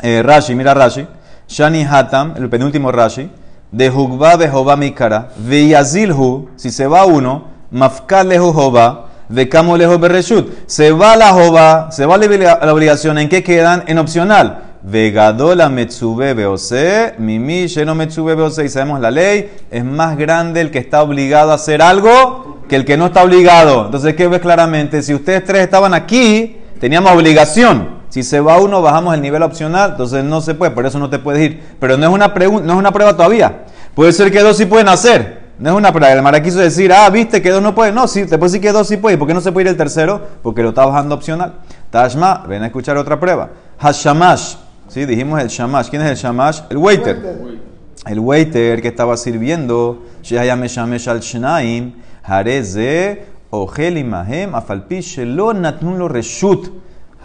eh, 0.00 0.22
Rashi, 0.22 0.54
mira 0.54 0.74
Rashi, 0.74 1.06
Shani 1.48 1.84
Hatam, 1.84 2.34
el 2.36 2.48
penúltimo 2.48 2.92
Rashi, 2.92 3.30
de 3.70 3.90
Hugba 3.90 4.36
Behova 4.36 4.76
Mikara, 4.76 5.30
Veyazilhu, 5.36 6.50
si 6.56 6.70
se 6.70 6.86
va 6.86 7.04
uno, 7.04 7.44
Mafkal 7.70 8.28
Lehu 8.28 8.52
Jova, 8.52 9.06
Vekamo 9.28 9.76
Lehu 9.76 9.98
Bereshut, 9.98 10.66
se 10.66 10.92
va 10.92 11.16
la 11.16 11.32
Jova, 11.32 11.90
se 11.90 12.04
va 12.06 12.18
la 12.18 12.72
obligación, 12.72 13.18
¿en 13.18 13.28
qué 13.28 13.42
quedan? 13.42 13.84
En 13.86 13.98
opcional. 13.98 14.71
Vegadola 14.84 15.68
Metsube 15.68 16.34
Beose, 16.34 17.14
Mimi 17.18 17.66
Sheno 17.66 17.94
Metsube 17.94 18.34
Beose, 18.34 18.64
y 18.64 18.68
sabemos 18.68 19.00
la 19.00 19.10
ley, 19.10 19.50
es 19.70 19.84
más 19.84 20.16
grande 20.16 20.60
el 20.60 20.70
que 20.70 20.78
está 20.78 21.02
obligado 21.02 21.52
a 21.52 21.54
hacer 21.54 21.80
algo 21.82 22.58
que 22.68 22.76
el 22.76 22.84
que 22.84 22.96
no 22.96 23.06
está 23.06 23.22
obligado. 23.22 23.86
Entonces, 23.86 24.16
¿qué 24.16 24.26
ves 24.26 24.40
claramente? 24.40 25.02
Si 25.02 25.14
ustedes 25.14 25.44
tres 25.44 25.62
estaban 25.62 25.94
aquí, 25.94 26.56
teníamos 26.80 27.12
obligación. 27.12 28.02
Si 28.08 28.22
se 28.22 28.40
va 28.40 28.58
uno, 28.58 28.82
bajamos 28.82 29.14
el 29.14 29.22
nivel 29.22 29.42
opcional, 29.42 29.92
entonces 29.92 30.24
no 30.24 30.40
se 30.40 30.54
puede, 30.54 30.72
por 30.72 30.84
eso 30.84 30.98
no 30.98 31.08
te 31.08 31.18
puedes 31.18 31.42
ir. 31.42 31.62
Pero 31.78 31.96
no 31.96 32.08
es 32.08 32.12
una, 32.12 32.28
no 32.28 32.72
es 32.72 32.78
una 32.78 32.92
prueba 32.92 33.16
todavía. 33.16 33.64
Puede 33.94 34.12
ser 34.12 34.30
que 34.32 34.40
dos 34.40 34.56
sí 34.56 34.66
pueden 34.66 34.88
hacer. 34.88 35.42
No 35.58 35.70
es 35.70 35.76
una 35.76 35.92
prueba. 35.92 36.12
El 36.12 36.22
Mara 36.22 36.42
quiso 36.42 36.58
decir, 36.58 36.92
ah, 36.92 37.08
viste 37.08 37.40
que 37.40 37.50
dos 37.50 37.62
no 37.62 37.74
puede. 37.74 37.92
No, 37.92 38.08
sí, 38.08 38.26
te 38.26 38.36
puede 38.36 38.50
decir 38.50 38.60
que 38.60 38.72
dos 38.72 38.88
sí 38.88 38.96
puede. 38.96 39.16
¿Por 39.16 39.28
qué 39.28 39.34
no 39.34 39.40
se 39.40 39.52
puede 39.52 39.64
ir 39.64 39.68
el 39.68 39.76
tercero? 39.76 40.20
Porque 40.42 40.62
lo 40.62 40.70
está 40.70 40.84
bajando 40.84 41.14
opcional. 41.14 41.54
Tashma, 41.90 42.44
ven 42.48 42.64
a 42.64 42.66
escuchar 42.66 42.96
otra 42.96 43.20
prueba. 43.20 43.50
Hashamash. 43.78 44.56
¿Sí? 44.92 45.06
Dijimos 45.06 45.40
el 45.40 45.48
shamash. 45.48 45.88
¿Quién 45.88 46.02
es 46.02 46.10
el 46.10 46.16
shamash? 46.16 46.60
El 46.68 46.76
waiter. 46.76 47.16
El 47.16 47.24
waiter, 47.24 47.60
el 48.04 48.18
waiter 48.18 48.82
que 48.82 48.88
estaba 48.88 49.16
sirviendo. 49.16 50.02
Shehayame 50.22 50.68
shamesh 50.68 51.08
al 51.08 51.20
shnaim. 51.20 51.94
Hareze 52.22 53.24
ohel 53.48 53.96
imahem 53.96 54.54
afalpi 54.54 55.00
shelo 55.00 55.54
natnun 55.54 55.98
lo 55.98 56.08
reshut. 56.08 56.68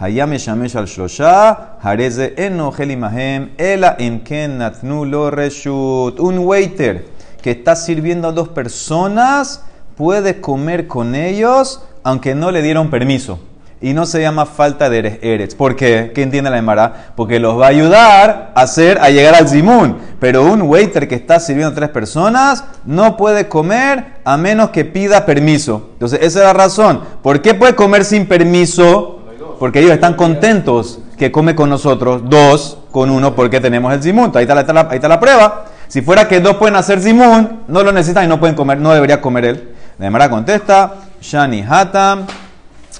Hayame 0.00 0.38
shamesh 0.38 0.76
al 0.76 0.86
shlosha. 0.86 1.76
Hareze 1.82 2.32
en 2.38 2.58
ohel 2.58 2.90
imahem. 2.90 3.50
Ela 3.58 3.96
imken 3.98 4.56
natnun 4.56 5.10
lo 5.10 5.30
reshut. 5.30 6.18
Un 6.20 6.38
waiter 6.38 7.04
que 7.42 7.50
está 7.50 7.76
sirviendo 7.76 8.28
a 8.28 8.32
dos 8.32 8.48
personas 8.48 9.62
puede 9.94 10.40
comer 10.40 10.86
con 10.86 11.14
ellos 11.14 11.82
aunque 12.02 12.34
no 12.34 12.50
le 12.50 12.62
dieron 12.62 12.88
permiso. 12.88 13.40
Y 13.80 13.92
no 13.92 14.06
se 14.06 14.20
llama 14.20 14.44
falta 14.44 14.90
de 14.90 15.20
eres. 15.22 15.54
¿Por 15.54 15.76
qué? 15.76 16.10
¿Qué 16.14 16.22
entiende 16.22 16.50
la 16.50 16.58
Emara? 16.58 17.12
Porque 17.14 17.38
los 17.38 17.60
va 17.60 17.66
a 17.66 17.68
ayudar 17.68 18.52
a, 18.54 18.62
hacer, 18.62 18.98
a 19.00 19.10
llegar 19.10 19.34
al 19.34 19.48
Zimun. 19.48 19.98
Pero 20.18 20.44
un 20.44 20.62
waiter 20.62 21.06
que 21.06 21.14
está 21.14 21.38
sirviendo 21.38 21.72
a 21.72 21.74
tres 21.76 21.90
personas 21.90 22.64
no 22.84 23.16
puede 23.16 23.48
comer 23.48 24.18
a 24.24 24.36
menos 24.36 24.70
que 24.70 24.84
pida 24.84 25.24
permiso. 25.24 25.90
Entonces, 25.92 26.20
esa 26.22 26.40
es 26.40 26.44
la 26.46 26.52
razón. 26.52 27.02
¿Por 27.22 27.40
qué 27.40 27.54
puede 27.54 27.74
comer 27.74 28.04
sin 28.04 28.26
permiso? 28.26 29.18
porque 29.58 29.80
ellos 29.80 29.92
están 29.92 30.14
contentos 30.14 31.00
que 31.16 31.32
come 31.32 31.54
con 31.54 31.68
nosotros, 31.68 32.22
dos 32.24 32.78
con 32.92 33.10
uno, 33.10 33.34
porque 33.34 33.60
tenemos 33.60 33.92
el 33.92 34.02
zimun. 34.02 34.30
Ahí 34.34 34.42
está, 34.42 34.54
la, 34.54 35.08
la 35.08 35.20
prueba. 35.20 35.64
Si 35.88 36.00
fuera 36.00 36.28
que 36.28 36.40
dos 36.40 36.56
pueden 36.56 36.76
hacer 36.76 37.00
zimun, 37.00 37.62
no 37.66 37.82
lo 37.82 37.92
necesitan 37.92 38.24
y 38.24 38.28
no 38.28 38.38
pueden 38.38 38.54
comer, 38.54 38.78
no 38.78 38.92
debería 38.92 39.20
comer 39.20 39.44
él. 39.44 39.74
De 39.98 40.10
Mara 40.10 40.30
contesta, 40.30 40.94
Shani 41.20 41.64
Hatam, 41.68 42.26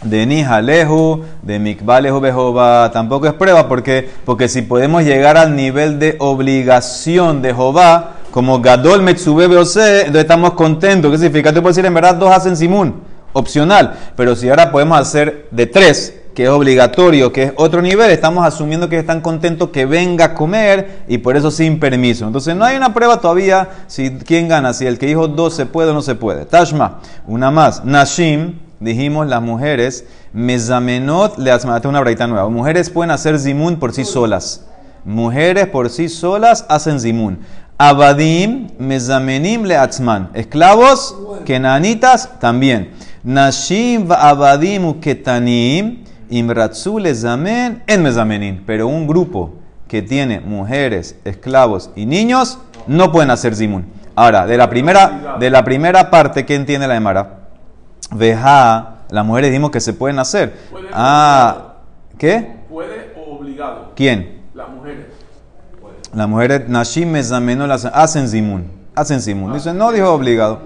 de 0.02 0.26
Nihalehu, 0.26 1.24
de 1.42 1.58
Mikbalehu 1.58 2.20
Behova, 2.20 2.90
tampoco 2.92 3.26
es 3.26 3.32
prueba, 3.34 3.68
porque, 3.68 4.08
porque 4.24 4.48
si 4.48 4.62
podemos 4.62 5.02
llegar 5.04 5.36
al 5.36 5.56
nivel 5.56 5.98
de 5.98 6.16
obligación 6.18 7.42
de 7.42 7.54
Jehová, 7.54 8.14
como 8.30 8.60
Gadol 8.60 9.02
Metsube 9.02 9.48
Beose, 9.48 10.00
entonces 10.00 10.22
estamos 10.22 10.52
contentos. 10.52 11.10
¿Qué 11.10 11.18
significa? 11.18 11.52
Te 11.52 11.60
puedo 11.60 11.72
decir, 11.72 11.86
en 11.86 11.94
verdad, 11.94 12.14
dos 12.14 12.30
hacen 12.30 12.56
zimun, 12.56 12.94
opcional, 13.32 13.94
pero 14.16 14.36
si 14.36 14.48
ahora 14.48 14.70
podemos 14.70 14.98
hacer 14.98 15.48
de 15.50 15.66
tres, 15.66 16.14
que 16.34 16.44
es 16.44 16.50
obligatorio, 16.50 17.32
que 17.32 17.42
es 17.42 17.52
otro 17.56 17.82
nivel, 17.82 18.12
estamos 18.12 18.46
asumiendo 18.46 18.88
que 18.88 18.96
están 18.96 19.20
contentos 19.20 19.70
que 19.70 19.86
venga 19.86 20.26
a 20.26 20.34
comer 20.34 21.00
y 21.08 21.18
por 21.18 21.36
eso 21.36 21.50
sin 21.50 21.80
permiso. 21.80 22.28
Entonces 22.28 22.54
no 22.54 22.64
hay 22.64 22.76
una 22.76 22.94
prueba 22.94 23.20
todavía 23.20 23.70
si 23.88 24.10
quién 24.18 24.46
gana, 24.46 24.72
si 24.72 24.86
el 24.86 25.00
que 25.00 25.06
dijo 25.06 25.26
dos 25.26 25.56
se 25.56 25.66
puede 25.66 25.90
o 25.90 25.94
no 25.94 26.02
se 26.02 26.14
puede. 26.14 26.44
Tashma, 26.44 27.00
una 27.26 27.50
más. 27.50 27.84
Nashim, 27.84 28.54
dijimos 28.80 29.26
las 29.26 29.42
mujeres, 29.42 30.04
mezamenot 30.32 31.38
le 31.38 31.50
hace 31.50 31.88
una 31.88 32.00
braita 32.00 32.26
nueva. 32.26 32.48
Mujeres 32.48 32.90
pueden 32.90 33.10
hacer 33.10 33.38
zimun 33.38 33.76
por 33.76 33.92
sí 33.92 34.04
solas. 34.04 34.64
Mujeres 35.04 35.66
por 35.68 35.90
sí 35.90 36.08
solas 36.08 36.64
hacen 36.68 37.00
zimun. 37.00 37.40
Abadim, 37.78 38.68
mezamenim 38.78 39.64
le 39.64 39.76
atzman. 39.76 40.30
Esclavos, 40.34 41.16
kenanitas 41.44 42.40
también. 42.40 42.90
Nashim 43.22 44.10
abadim 44.10 45.00
ketanim 45.00 46.04
Imratzu 46.30 46.98
zamen 47.14 47.82
en 47.86 48.02
mezamenin. 48.02 48.62
Pero 48.66 48.88
un 48.88 49.06
grupo 49.06 49.54
que 49.86 50.02
tiene 50.02 50.40
mujeres, 50.40 51.16
esclavos 51.24 51.90
y 51.96 52.04
niños 52.04 52.58
no 52.86 53.10
pueden 53.10 53.30
hacer 53.30 53.54
zimun. 53.54 53.86
Ahora, 54.14 54.46
de 54.46 54.56
la 54.56 54.68
primera, 54.68 55.36
de 55.38 55.48
la 55.48 55.64
primera 55.64 56.10
parte, 56.10 56.44
¿qué 56.44 56.54
entiende 56.56 56.88
la 56.88 56.96
Emara? 56.96 57.37
Veja, 58.12 58.98
las 59.10 59.24
mujeres 59.24 59.52
dimos 59.52 59.70
que 59.70 59.80
se 59.80 59.92
pueden 59.92 60.18
hacer. 60.18 60.54
Ah, 60.92 61.74
¿qué? 62.18 62.56
¿Puede 62.68 63.12
o 63.16 63.36
obligado? 63.36 63.92
¿Quién? 63.94 64.42
Las 64.54 64.68
mujeres. 64.68 65.06
Las 66.14 66.28
mujeres, 66.28 66.68
Nashim 66.68 67.12
las 67.12 67.84
hacen 67.84 68.28
zimun. 68.28 68.70
Hacen 68.94 69.20
zimun. 69.20 69.52
Dicen, 69.52 69.76
no 69.76 69.92
dijo 69.92 70.12
obligado. 70.12 70.60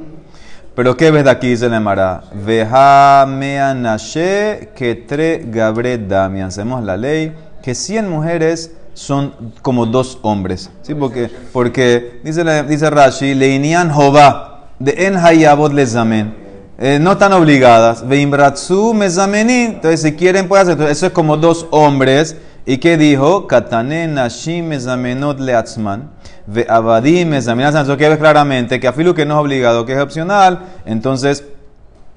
Pero 0.74 0.96
¿qué 0.96 1.10
ves 1.10 1.24
de 1.24 1.30
aquí? 1.30 1.48
Dice 1.48 1.68
la 1.68 1.76
Emara. 1.76 2.22
Veja 2.32 3.26
mea 3.28 3.74
nashe 3.74 4.70
tre 5.06 5.44
gabre 5.46 5.98
damian. 5.98 6.48
Hacemos 6.48 6.82
la 6.82 6.96
ley 6.96 7.34
que 7.62 7.74
100 7.74 8.08
mujeres 8.08 8.74
son 8.94 9.34
como 9.60 9.84
dos 9.84 10.18
hombres. 10.22 10.70
¿Sí? 10.82 10.94
Porque, 10.94 11.30
porque 11.52 12.20
dice, 12.24 12.62
dice 12.64 12.88
Rashi, 12.88 13.34
leinian 13.34 13.90
jova 13.90 14.68
de 14.78 15.06
en 15.06 15.16
hayabot 15.16 15.72
lezamen. 15.72 16.41
Eh, 16.78 16.98
no 17.00 17.12
están 17.12 17.32
obligadas. 17.32 18.04
Mezamenin. 18.04 19.72
Entonces, 19.72 20.02
si 20.02 20.12
quieren, 20.14 20.48
pueden 20.48 20.68
hacer. 20.68 20.88
eso 20.90 21.06
es 21.06 21.12
como 21.12 21.36
dos 21.36 21.66
hombres. 21.70 22.36
¿Y 22.64 22.78
qué 22.78 22.96
dijo? 22.96 23.46
Katane 23.46 24.06
nashim 24.06 24.70
leatzman. 24.70 26.10
Ve 26.46 26.66
abadim 26.68 27.34
examinas 27.34 27.74
eso 27.74 27.96
que 27.96 28.08
ves 28.08 28.18
claramente 28.18 28.80
que 28.80 28.88
afilu 28.88 29.14
que 29.14 29.24
no 29.24 29.34
es 29.34 29.40
obligado, 29.40 29.86
que 29.86 29.92
es 29.92 30.00
opcional, 30.00 30.58
entonces 30.86 31.44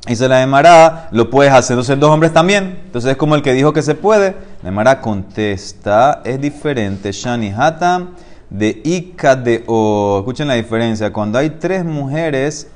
y 0.07 0.15
se 0.15 0.27
la 0.27 0.37
demará, 0.37 1.09
lo 1.11 1.29
puedes 1.31 1.51
hacer. 1.51 1.73
Entonces, 1.73 1.99
dos 1.99 2.11
hombres 2.11 2.31
también. 2.31 2.79
Entonces, 2.85 3.11
es 3.11 3.17
como 3.17 3.35
el 3.35 3.41
que 3.41 3.53
dijo 3.53 3.73
que 3.73 3.81
se 3.81 3.95
puede. 3.95 4.35
La 4.61 4.69
demará 4.69 5.01
contesta, 5.01 6.21
es 6.23 6.39
diferente. 6.39 7.11
Shani 7.11 7.51
Hatam 7.51 8.09
de 8.49 8.81
Ika 8.83 9.35
de 9.35 9.63
O. 9.65 10.19
Escuchen 10.19 10.47
la 10.47 10.53
diferencia. 10.53 11.11
Cuando 11.11 11.39
hay 11.39 11.51
tres 11.51 11.83
mujeres, 11.83 12.67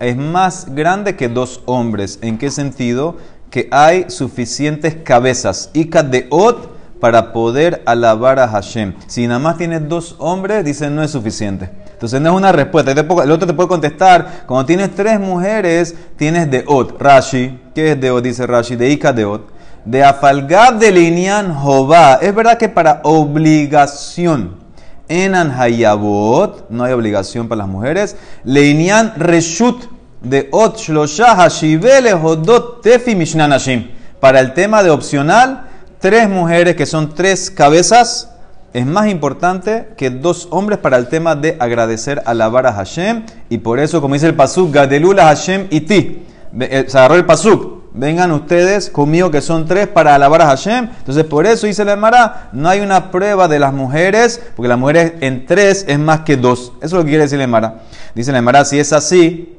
es 0.00 0.16
más 0.16 0.74
grande 0.74 1.16
que 1.16 1.28
dos 1.28 1.62
hombres. 1.66 2.18
¿En 2.22 2.38
qué 2.38 2.50
sentido? 2.50 3.16
Que 3.50 3.68
hay 3.70 4.06
suficientes 4.08 4.96
cabezas. 4.96 5.70
Ika 5.72 6.02
de 6.02 6.26
Ot 6.30 6.76
para 7.00 7.32
poder 7.32 7.82
alabar 7.86 8.38
a 8.38 8.48
Hashem. 8.48 8.94
Si 9.06 9.26
nada 9.26 9.38
más 9.38 9.58
tienes 9.58 9.88
dos 9.88 10.16
hombres, 10.18 10.64
dicen 10.64 10.94
no 10.94 11.02
es 11.02 11.10
suficiente. 11.10 11.70
Entonces 11.92 12.20
no 12.20 12.30
es 12.30 12.36
una 12.36 12.52
respuesta. 12.52 12.92
El 12.92 13.30
otro 13.30 13.46
te 13.46 13.54
puede 13.54 13.68
contestar, 13.68 14.44
cuando 14.46 14.66
tienes 14.66 14.94
tres 14.94 15.18
mujeres, 15.18 15.94
tienes 16.16 16.50
de 16.50 16.64
Ot. 16.66 17.00
Rashi, 17.00 17.58
¿qué 17.74 17.92
es 17.92 18.00
de 18.00 18.10
Ot? 18.10 18.22
Dice 18.22 18.46
Rashi, 18.46 18.76
de 18.76 18.90
Ika 18.90 19.12
de 19.12 19.24
Ot. 19.24 19.48
De 19.84 20.02
Afalgab 20.02 20.78
de 20.78 20.90
Linian 20.90 21.54
Jová. 21.54 22.18
Es 22.20 22.34
verdad 22.34 22.58
que 22.58 22.68
para 22.68 23.00
obligación 23.04 24.65
en 25.08 25.34
Anhayabot, 25.34 26.68
no 26.70 26.84
hay 26.84 26.92
obligación 26.92 27.48
para 27.48 27.60
las 27.60 27.68
mujeres. 27.68 28.16
Leinian 28.44 29.14
Reshut 29.16 29.84
de 30.22 30.48
Ot 30.50 30.78
Shlosha 30.78 31.36
Hashivele 31.36 32.14
Hodot 32.14 32.82
Tefi 32.82 33.14
Mishnanashim. 33.14 33.90
Para 34.20 34.40
el 34.40 34.54
tema 34.54 34.82
de 34.82 34.90
opcional, 34.90 35.68
tres 36.00 36.28
mujeres 36.28 36.76
que 36.76 36.86
son 36.86 37.14
tres 37.14 37.50
cabezas 37.50 38.30
es 38.72 38.84
más 38.84 39.08
importante 39.08 39.88
que 39.96 40.10
dos 40.10 40.48
hombres 40.50 40.78
para 40.78 40.98
el 40.98 41.08
tema 41.08 41.34
de 41.34 41.56
agradecer, 41.58 42.22
alabar 42.26 42.66
a 42.66 42.74
Hashem. 42.74 43.24
Y 43.48 43.58
por 43.58 43.80
eso, 43.80 44.02
como 44.02 44.14
dice 44.14 44.26
el 44.26 44.34
Pasuk, 44.34 44.70
Gadelula 44.70 45.24
Hashem 45.24 45.68
y 45.70 45.80
ti. 45.80 46.26
Eh, 46.60 46.84
se 46.86 46.98
agarró 46.98 47.14
el 47.14 47.24
Pasuk. 47.24 47.75
Vengan 47.98 48.30
ustedes 48.32 48.90
conmigo 48.90 49.30
que 49.30 49.40
son 49.40 49.64
tres 49.64 49.88
para 49.88 50.14
alabar 50.14 50.42
a 50.42 50.46
Hashem. 50.48 50.90
Entonces, 50.98 51.24
por 51.24 51.46
eso 51.46 51.66
dice 51.66 51.82
la 51.82 51.94
Emara, 51.94 52.50
no 52.52 52.68
hay 52.68 52.80
una 52.80 53.10
prueba 53.10 53.48
de 53.48 53.58
las 53.58 53.72
mujeres, 53.72 54.42
porque 54.54 54.68
las 54.68 54.78
mujeres 54.78 55.14
en 55.20 55.46
tres 55.46 55.86
es 55.88 55.98
más 55.98 56.20
que 56.20 56.36
dos. 56.36 56.74
Eso 56.76 56.84
es 56.84 56.92
lo 56.92 57.04
que 57.04 57.08
quiere 57.08 57.22
decir 57.22 57.38
la 57.38 57.44
Emara. 57.44 57.80
Dice 58.14 58.32
la 58.32 58.38
Emara, 58.38 58.66
si 58.66 58.78
es 58.78 58.92
así, 58.92 59.56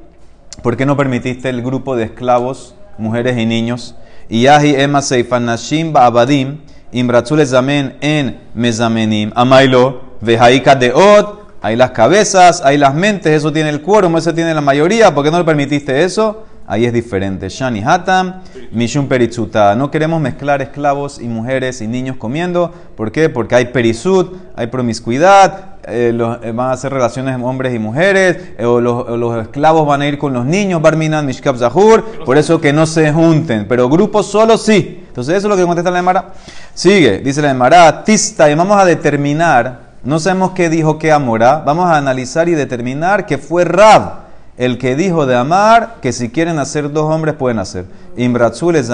¿por 0.62 0.76
qué 0.76 0.86
no 0.86 0.96
permitiste 0.96 1.48
el 1.48 1.62
grupo 1.62 1.96
de 1.96 2.04
esclavos, 2.04 2.76
mujeres 2.96 3.36
y 3.36 3.44
niños? 3.44 3.96
Y 4.28 4.42
yahi 4.42 4.76
ema 4.76 5.02
seifanashim 5.02 5.92
ba'abadim, 5.92 6.58
imratzule 6.92 7.44
zamen 7.44 7.96
en 8.00 8.40
mezamenim, 8.54 9.32
amailo, 9.34 10.02
vejaika 10.20 10.76
deot, 10.76 11.47
hay 11.60 11.76
las 11.76 11.90
cabezas, 11.90 12.62
hay 12.64 12.78
las 12.78 12.94
mentes, 12.94 13.32
eso 13.32 13.52
tiene 13.52 13.70
el 13.70 13.82
quórum, 13.82 14.16
eso 14.16 14.32
tiene 14.32 14.54
la 14.54 14.60
mayoría, 14.60 15.14
¿por 15.14 15.24
qué 15.24 15.30
no 15.30 15.38
le 15.38 15.44
permitiste 15.44 16.04
eso? 16.04 16.44
Ahí 16.70 16.84
es 16.84 16.92
diferente. 16.92 17.48
Shani 17.48 17.82
Hatam, 17.82 18.42
Mishum 18.72 19.08
Peritzuta. 19.08 19.74
No 19.74 19.90
queremos 19.90 20.20
mezclar 20.20 20.60
esclavos 20.60 21.18
y 21.18 21.26
mujeres 21.26 21.80
y 21.80 21.86
niños 21.86 22.18
comiendo. 22.18 22.74
¿Por 22.94 23.10
qué? 23.10 23.30
Porque 23.30 23.54
hay 23.54 23.64
perisut, 23.66 24.36
hay 24.54 24.66
promiscuidad, 24.66 25.78
eh, 25.86 26.12
eh, 26.42 26.52
van 26.52 26.68
a 26.68 26.72
hacer 26.72 26.92
relaciones 26.92 27.34
hombres 27.42 27.74
y 27.74 27.78
mujeres, 27.78 28.50
eh, 28.58 28.66
o, 28.66 28.82
los, 28.82 29.40
esclavos 29.40 29.86
van 29.86 30.02
a 30.02 30.06
ir 30.06 30.18
con 30.18 30.34
los 30.34 30.44
niños, 30.44 30.82
Barminan, 30.82 31.24
Mishkab 31.24 31.56
Zahur, 31.56 32.04
por 32.26 32.36
eso 32.36 32.60
que 32.60 32.74
no 32.74 32.84
se 32.84 33.10
junten, 33.10 33.66
pero 33.66 33.88
grupos 33.88 34.26
solo 34.26 34.58
sí. 34.58 35.04
Entonces 35.08 35.36
eso 35.36 35.46
es 35.46 35.50
lo 35.50 35.56
que 35.56 35.64
contesta 35.64 35.90
la 35.90 36.00
Emara. 36.00 36.34
Sigue, 36.74 37.20
dice 37.20 37.40
la 37.40 37.50
Emara, 37.50 38.04
Tista, 38.04 38.50
y 38.50 38.54
vamos 38.54 38.78
a 38.78 38.84
determinar, 38.84 39.87
no 40.04 40.18
sabemos 40.18 40.52
qué 40.52 40.68
dijo 40.68 40.98
que 40.98 41.12
Amora, 41.12 41.62
vamos 41.64 41.86
a 41.86 41.96
analizar 41.96 42.48
y 42.48 42.54
determinar 42.54 43.26
que 43.26 43.38
fue 43.38 43.64
Rab 43.64 44.28
El 44.56 44.78
que 44.78 44.96
dijo 44.96 45.24
de 45.26 45.36
amar, 45.36 45.96
que 46.02 46.12
si 46.12 46.30
quieren 46.30 46.58
hacer 46.58 46.92
dos 46.92 47.04
hombres 47.04 47.34
pueden 47.36 47.60
hacer. 47.60 47.84
Imbratzul 48.16 48.74
es 48.74 48.90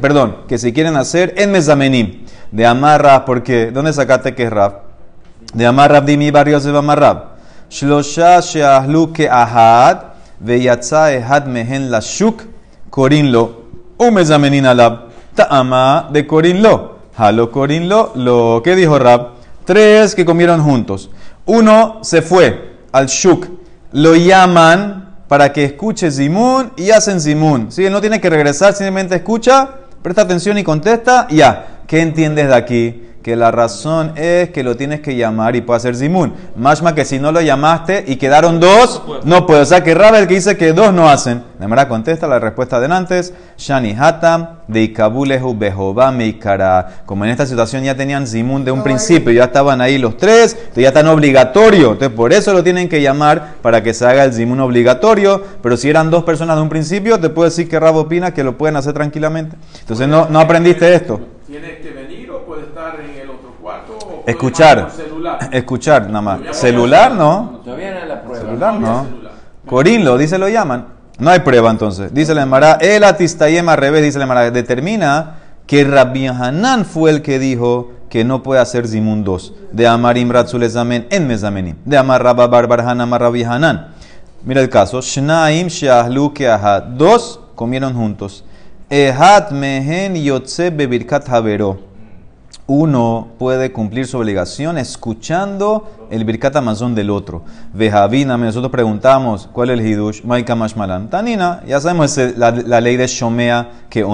perdón, 0.00 0.36
que 0.46 0.58
si 0.58 0.72
quieren 0.72 0.96
hacer 0.96 1.34
en 1.36 1.50
mezamenim. 1.50 2.24
De 2.52 2.64
amar 2.64 3.02
Rab, 3.02 3.24
porque, 3.24 3.72
¿dónde 3.72 3.92
sacaste 3.92 4.36
que 4.36 4.44
es 4.44 4.50
Rab? 4.50 4.82
De 5.54 5.66
amar 5.66 5.90
Rab 5.90 6.04
Dimi 6.04 6.30
Barrios 6.30 6.62
de 6.62 6.76
amar 6.76 7.00
Rab. 7.00 7.24
Shlosha 7.68 8.40
sheahlu 8.40 9.12
ke 9.12 9.28
ahad, 9.28 9.98
veyatza 10.38 11.12
ehad 11.12 11.46
mehen 11.46 11.90
la 11.90 12.00
shuk, 12.00 12.42
un 12.96 14.14
mezamenin 14.14 14.66
alab. 14.66 15.08
De 16.12 16.26
corinlo. 16.26 16.98
Halo 17.16 17.50
corinlo, 17.50 18.12
lo 18.14 18.60
que 18.62 18.76
dijo 18.76 18.98
Rab. 18.98 19.37
Tres 19.68 20.14
que 20.14 20.24
comieron 20.24 20.62
juntos. 20.62 21.10
Uno 21.44 21.98
se 22.00 22.22
fue 22.22 22.78
al 22.90 23.06
shuk, 23.06 23.46
lo 23.92 24.16
llaman 24.16 25.18
para 25.28 25.52
que 25.52 25.62
escuche 25.62 26.10
Zimun 26.10 26.72
y 26.74 26.88
hacen 26.88 27.20
Zimun. 27.20 27.70
Si 27.70 27.84
él 27.84 27.92
no 27.92 28.00
tiene 28.00 28.18
que 28.18 28.30
regresar, 28.30 28.72
simplemente 28.72 29.16
escucha, 29.16 29.68
presta 30.00 30.22
atención 30.22 30.56
y 30.56 30.64
contesta, 30.64 31.26
ya. 31.28 31.77
¿Qué 31.88 32.02
entiendes 32.02 32.48
de 32.48 32.54
aquí? 32.54 33.08
que 33.22 33.36
la 33.36 33.50
razón 33.50 34.12
es 34.16 34.50
que 34.50 34.62
lo 34.62 34.76
tienes 34.76 35.00
que 35.00 35.14
llamar 35.14 35.54
y 35.54 35.60
puede 35.60 35.76
hacer 35.76 35.94
zimun. 35.94 36.32
Mashma 36.56 36.94
que 36.94 37.04
si 37.04 37.18
no 37.18 37.30
lo 37.30 37.42
llamaste 37.42 38.04
y 38.06 38.16
quedaron 38.16 38.58
dos, 38.58 39.02
no 39.24 39.44
puede. 39.44 39.60
O 39.60 39.64
sea 39.66 39.84
que 39.84 39.94
Rabel 39.94 40.26
que 40.26 40.36
dice 40.36 40.56
que 40.56 40.72
dos 40.72 40.94
no 40.94 41.10
hacen. 41.10 41.42
De 41.58 41.66
manera 41.66 41.88
contesta 41.88 42.26
la 42.26 42.38
respuesta 42.38 42.80
de 42.80 42.86
antes. 42.86 43.34
Shani 43.58 43.94
Hatam 43.98 44.60
de 44.66 44.82
Ikabulehu 44.82 45.54
Meikara. 46.14 47.02
Como 47.04 47.24
en 47.24 47.30
esta 47.30 47.44
situación 47.44 47.82
ya 47.82 47.94
tenían 47.94 48.26
zimun 48.26 48.64
de 48.64 48.70
un 48.70 48.82
principio, 48.82 49.32
ya 49.32 49.44
estaban 49.44 49.80
ahí 49.80 49.98
los 49.98 50.16
tres, 50.16 50.54
entonces 50.54 50.82
ya 50.84 50.88
están 50.88 51.08
obligatorio. 51.08 51.92
Entonces 51.92 52.16
por 52.16 52.32
eso 52.32 52.54
lo 52.54 52.64
tienen 52.64 52.88
que 52.88 53.02
llamar 53.02 53.56
para 53.60 53.82
que 53.82 53.92
se 53.92 54.06
haga 54.06 54.24
el 54.24 54.32
zimun 54.32 54.60
obligatorio. 54.60 55.42
Pero 55.60 55.76
si 55.76 55.90
eran 55.90 56.10
dos 56.10 56.24
personas 56.24 56.56
de 56.56 56.62
un 56.62 56.68
principio, 56.68 57.20
te 57.20 57.28
puedo 57.28 57.46
decir 57.46 57.68
que 57.68 57.78
Rab 57.78 57.96
opina 57.96 58.32
que 58.32 58.44
lo 58.44 58.56
pueden 58.56 58.76
hacer 58.76 58.94
tranquilamente. 58.94 59.56
Entonces 59.80 60.08
no, 60.08 60.28
no 60.30 60.40
aprendiste 60.40 60.94
esto. 60.94 61.20
Tiene 61.48 61.78
que 61.78 61.90
venir 61.90 62.30
o 62.30 62.44
puede 62.44 62.64
estar 62.64 63.00
en 63.00 63.22
el 63.22 63.30
otro 63.30 63.54
cuarto. 63.58 63.94
O 63.94 63.98
puede 64.06 64.17
Escuchar. 64.28 64.90
Escuchar, 65.52 66.06
nada 66.08 66.20
más. 66.20 66.40
Celular 66.52 67.12
no. 67.12 67.60
Todavía 67.64 67.92
no 67.92 67.98
es 68.00 68.08
la 68.08 68.22
prueba. 68.22 68.44
Celular 68.44 68.74
no. 68.74 69.04
celular. 69.04 69.32
Corinlo, 69.64 70.18
dice 70.18 70.36
lo 70.36 70.48
llaman. 70.50 70.86
No 71.18 71.30
hay 71.30 71.40
prueba 71.40 71.70
entonces. 71.70 72.12
Dice 72.12 72.34
la 72.34 72.42
Emara, 72.42 72.74
el 72.74 73.04
atistayem 73.04 73.66
al 73.70 73.78
revés, 73.78 74.02
dice 74.02 74.18
la 74.18 74.24
Emara, 74.24 74.50
determina 74.50 75.38
que 75.66 75.82
Rabbi 75.82 76.26
Hanan 76.26 76.84
fue 76.84 77.10
el 77.10 77.22
que 77.22 77.38
dijo 77.38 77.92
que 78.10 78.24
no 78.24 78.42
puede 78.42 78.60
hacer 78.60 78.86
zimun 78.86 79.24
dos. 79.24 79.54
De 79.72 79.86
Amarim 79.86 80.30
Ratzulezamen 80.30 81.06
en 81.10 81.26
Mezamenim. 81.26 81.76
De 81.86 81.96
Amar 81.96 82.22
Rabba 82.22 82.46
Barbar 82.48 82.82
Hanan 82.82 83.00
Amar 83.00 83.22
Rabbi 83.22 83.44
Hanan. 83.44 83.94
Mira 84.44 84.60
el 84.60 84.68
caso. 84.68 85.00
Shnaim 85.00 85.68
Shahlu 85.68 86.34
Keahat. 86.34 86.84
Dos 86.84 87.40
comieron 87.54 87.94
juntos. 87.94 88.44
Ehat 88.90 89.52
Mehen 89.52 90.16
Yotze 90.16 90.70
Bebirkat 90.70 91.28
Havero 91.28 91.87
uno 92.68 93.28
puede 93.38 93.72
cumplir 93.72 94.06
su 94.06 94.18
obligación 94.18 94.76
escuchando 94.76 96.06
el 96.10 96.24
Birkat 96.26 96.54
Amazon 96.54 96.94
del 96.94 97.08
otro. 97.08 97.42
Vejavina, 97.72 98.36
nosotros 98.36 98.70
preguntamos, 98.70 99.48
¿cuál 99.50 99.70
es 99.70 99.80
el 99.80 99.86
Hidush? 99.86 100.22
Maika 100.22 100.54
Mashmalan. 100.54 101.08
Tanina, 101.08 101.62
ya 101.66 101.80
sabemos 101.80 102.14
la, 102.36 102.50
la 102.50 102.80
ley 102.82 102.98
de 102.98 103.06
Shomea 103.06 103.70
que. 103.88 104.04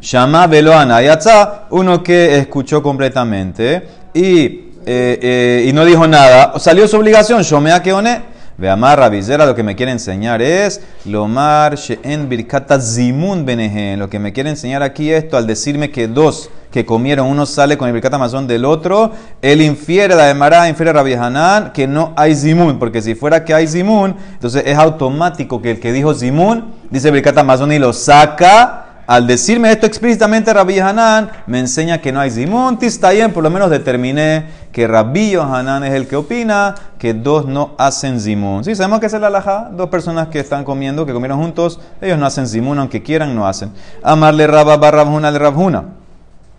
Shama 0.00 0.46
Veloana 0.46 1.02
Yatza, 1.02 1.64
uno 1.70 2.00
que 2.04 2.38
escuchó 2.38 2.80
completamente 2.80 3.88
y, 4.14 4.22
eh, 4.22 4.72
eh, 4.86 5.66
y 5.68 5.72
no 5.72 5.84
dijo 5.84 6.06
nada. 6.06 6.60
Salió 6.60 6.86
su 6.86 6.96
obligación, 6.98 7.42
Shomea 7.42 7.82
que. 7.82 7.92
Ve 8.58 8.70
amar 8.70 8.98
Rabizera, 8.98 9.44
lo 9.44 9.54
que 9.54 9.62
me 9.62 9.76
quiere 9.76 9.92
enseñar 9.92 10.40
es 10.40 10.80
Lomar 11.04 11.74
She'en 11.74 12.26
Birkata 12.26 12.80
Zimun 12.80 13.44
Benehen. 13.44 13.98
Lo 13.98 14.08
que 14.08 14.18
me 14.18 14.32
quiere 14.32 14.48
enseñar 14.48 14.82
aquí 14.82 15.10
esto 15.10 15.36
al 15.36 15.46
decirme 15.46 15.90
que 15.90 16.08
dos 16.08 16.48
que 16.70 16.86
comieron, 16.86 17.26
uno 17.26 17.44
sale 17.44 17.76
con 17.76 17.86
el 17.88 17.92
Birkat 17.92 18.14
Amazon 18.14 18.46
del 18.46 18.64
otro, 18.64 19.12
él 19.42 19.60
infiere, 19.60 20.14
la 20.14 20.32
de 20.32 20.68
infiere 20.70 20.90
a 20.90 21.26
Hanan 21.26 21.72
que 21.72 21.86
no 21.86 22.14
hay 22.16 22.34
Zimun, 22.34 22.78
porque 22.78 23.02
si 23.02 23.14
fuera 23.14 23.44
que 23.44 23.52
hay 23.52 23.66
Zimun, 23.66 24.16
entonces 24.32 24.62
es 24.64 24.76
automático 24.78 25.60
que 25.60 25.72
el 25.72 25.80
que 25.80 25.92
dijo 25.92 26.14
Zimun 26.14 26.72
dice 26.90 27.10
Birkat 27.10 27.36
Amazon 27.36 27.72
y 27.72 27.78
lo 27.78 27.92
saca. 27.92 28.85
Al 29.06 29.26
decirme 29.26 29.70
esto 29.70 29.86
explícitamente 29.86 30.52
Rabbi 30.52 30.80
Hanan, 30.80 31.30
me 31.46 31.60
enseña 31.60 32.00
que 32.00 32.10
no 32.10 32.18
hay 32.18 32.30
Zimun, 32.30 32.76
Tistayen, 32.76 33.32
por 33.32 33.44
lo 33.44 33.50
menos 33.50 33.70
determiné 33.70 34.46
que 34.72 34.88
Rabbi 34.88 35.36
Hanan 35.36 35.84
es 35.84 35.94
el 35.94 36.08
que 36.08 36.16
opina 36.16 36.74
que 36.98 37.14
dos 37.14 37.46
no 37.46 37.76
hacen 37.78 38.20
Zimun. 38.20 38.64
Sí, 38.64 38.74
sabemos 38.74 38.98
que 38.98 39.06
es 39.06 39.12
el 39.12 39.22
alajá, 39.22 39.70
dos 39.72 39.90
personas 39.90 40.26
que 40.26 40.40
están 40.40 40.64
comiendo, 40.64 41.06
que 41.06 41.12
comieron 41.12 41.38
juntos, 41.38 41.78
ellos 42.00 42.18
no 42.18 42.26
hacen 42.26 42.48
Zimun, 42.48 42.80
aunque 42.80 43.02
quieran, 43.02 43.34
no 43.36 43.46
hacen. 43.46 43.70
Amarle 44.02 44.48
Rabba 44.48 44.76
barrabjuna 44.76 45.30
le 45.30 45.38
Rabjuna. 45.38 45.84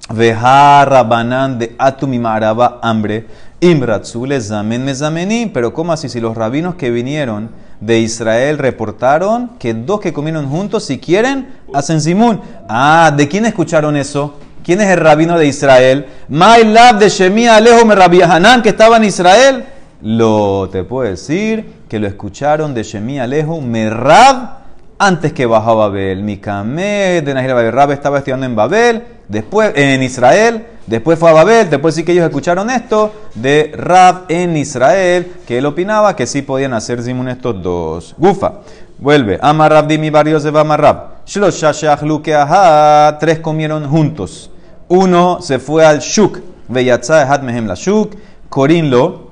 Veja 0.10 0.86
Rabanán 0.86 1.60
de 1.60 1.75
Atumi 1.77 2.17
Maraba 2.17 2.79
hambre. 2.81 3.27
Imratzule 3.60 4.39
Zamen 4.39 4.86
Mezamenim. 4.86 5.51
Pero 5.51 5.73
¿cómo 5.73 5.91
así? 5.91 6.07
Si 6.07 6.21
los 6.21 6.38
rabinos 6.38 6.75
que 6.75 6.91
vinieron 6.91 7.49
de 7.80 8.00
Israel 8.00 8.58
reportaron 8.58 9.52
que 9.60 9.74
dos 9.74 10.00
que 10.00 10.13
comieron 10.13 10.50
juntos, 10.50 10.86
si 10.86 11.00
quieren, 11.00 11.48
hacen 11.74 12.02
Zimun. 12.02 12.42
Ah, 12.68 13.13
¿de 13.16 13.28
quién 13.28 13.46
escucharon 13.46 13.96
eso? 13.96 14.36
¿Quién 14.63 14.82
es 14.82 14.90
el 14.90 15.00
rabino 15.00 15.38
de 15.38 15.48
Israel? 15.48 16.08
My 16.28 16.63
love 16.63 17.00
de 17.00 17.10
Shemia 17.10 17.56
Alejo 17.56 17.86
me 17.86 18.24
Hanan 18.24 18.62
que 18.62 18.70
estaba 18.70 18.98
en 18.98 19.06
Israel. 19.06 19.66
Lo 20.02 20.70
te 20.70 20.84
puedo 20.84 21.10
decir 21.10 21.84
que 21.88 22.00
lo 22.00 22.08
escucharon 22.08 22.74
de 22.74 22.84
Shemia 22.84 23.24
Alejo 23.24 23.62
Merab 23.62 24.66
antes 24.99 25.33
que 25.33 25.45
bajó 25.45 25.71
a 25.71 25.88
Babel. 25.88 26.23
Mikame 26.23 27.21
de 27.21 27.33
Nahir 27.33 27.51
Rab 27.73 27.91
estaba 27.91 28.17
estudiando 28.17 28.45
en 28.45 28.55
Babel, 28.55 29.03
después 29.27 29.71
en 29.75 30.01
Israel, 30.03 30.65
después 30.86 31.19
fue 31.19 31.29
a 31.29 31.33
Babel, 31.33 31.69
después 31.69 31.95
sí 31.95 32.03
que 32.03 32.12
ellos 32.12 32.25
escucharon 32.25 32.69
esto 32.69 33.13
de 33.36 33.73
Rab 33.75 34.25
en 34.29 34.57
Israel, 34.57 35.31
que 35.45 35.57
él 35.57 35.65
opinaba 35.65 36.15
que 36.15 36.25
sí 36.25 36.41
podían 36.41 36.73
hacer 36.73 37.01
Zimun 37.01 37.29
estos 37.29 37.62
dos. 37.62 38.15
Gufa, 38.17 38.62
vuelve. 38.97 39.38
Amar 39.41 39.71
Rab 39.71 39.88
Dimi 39.88 40.10
Barrios 40.10 40.43
de 40.43 40.51
Bamarrab. 40.51 41.17
Shlosha 41.25 41.71
Shachlu 41.71 42.21
Keaha, 42.21 43.17
tres 43.19 43.39
comieron 43.39 43.88
juntos. 43.88 44.49
Uno 44.88 45.41
se 45.41 45.60
fue 45.60 45.86
al 45.86 45.99
Shuk, 45.99 46.39
Veyatza 46.69 47.21
Ehat 47.21 47.43
Mehem 47.43 47.67
la 47.67 47.75
Shuk, 47.75 48.15
Corinlo, 48.49 49.27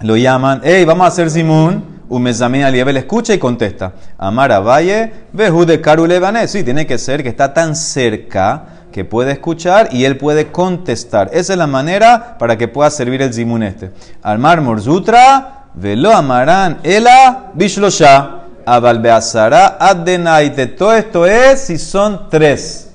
lo 0.00 0.16
llaman, 0.16 0.60
hey, 0.64 0.84
vamos 0.84 1.04
a 1.04 1.08
hacer 1.08 1.28
Zimun. 1.30 1.97
Umezamín 2.08 2.62
Aliebel 2.62 2.96
escucha 2.96 3.34
y 3.34 3.38
contesta. 3.38 3.92
Amara 4.16 4.60
Valle, 4.60 5.12
Behu 5.32 5.64
de 5.64 5.80
Karulebané. 5.80 6.48
Sí, 6.48 6.62
tiene 6.64 6.86
que 6.86 6.98
ser 6.98 7.22
que 7.22 7.28
está 7.28 7.52
tan 7.52 7.76
cerca 7.76 8.64
que 8.92 9.04
puede 9.04 9.32
escuchar 9.32 9.90
y 9.92 10.04
él 10.04 10.16
puede 10.16 10.50
contestar. 10.50 11.30
Esa 11.32 11.52
es 11.52 11.58
la 11.58 11.66
manera 11.66 12.36
para 12.38 12.56
que 12.56 12.68
pueda 12.68 12.90
servir 12.90 13.20
el 13.22 13.34
zimun 13.34 13.62
este. 13.62 13.90
Almar 14.22 14.60
Morzutra, 14.60 15.66
Velo 15.74 16.12
Amarán, 16.12 16.78
Ela, 16.82 17.50
Bishlosha, 17.54 18.44
Abalbeazara, 18.64 19.76
Adenaite. 19.78 20.66
Todo 20.66 20.94
esto 20.94 21.26
es 21.26 21.60
si 21.60 21.78
son 21.78 22.28
tres. 22.30 22.87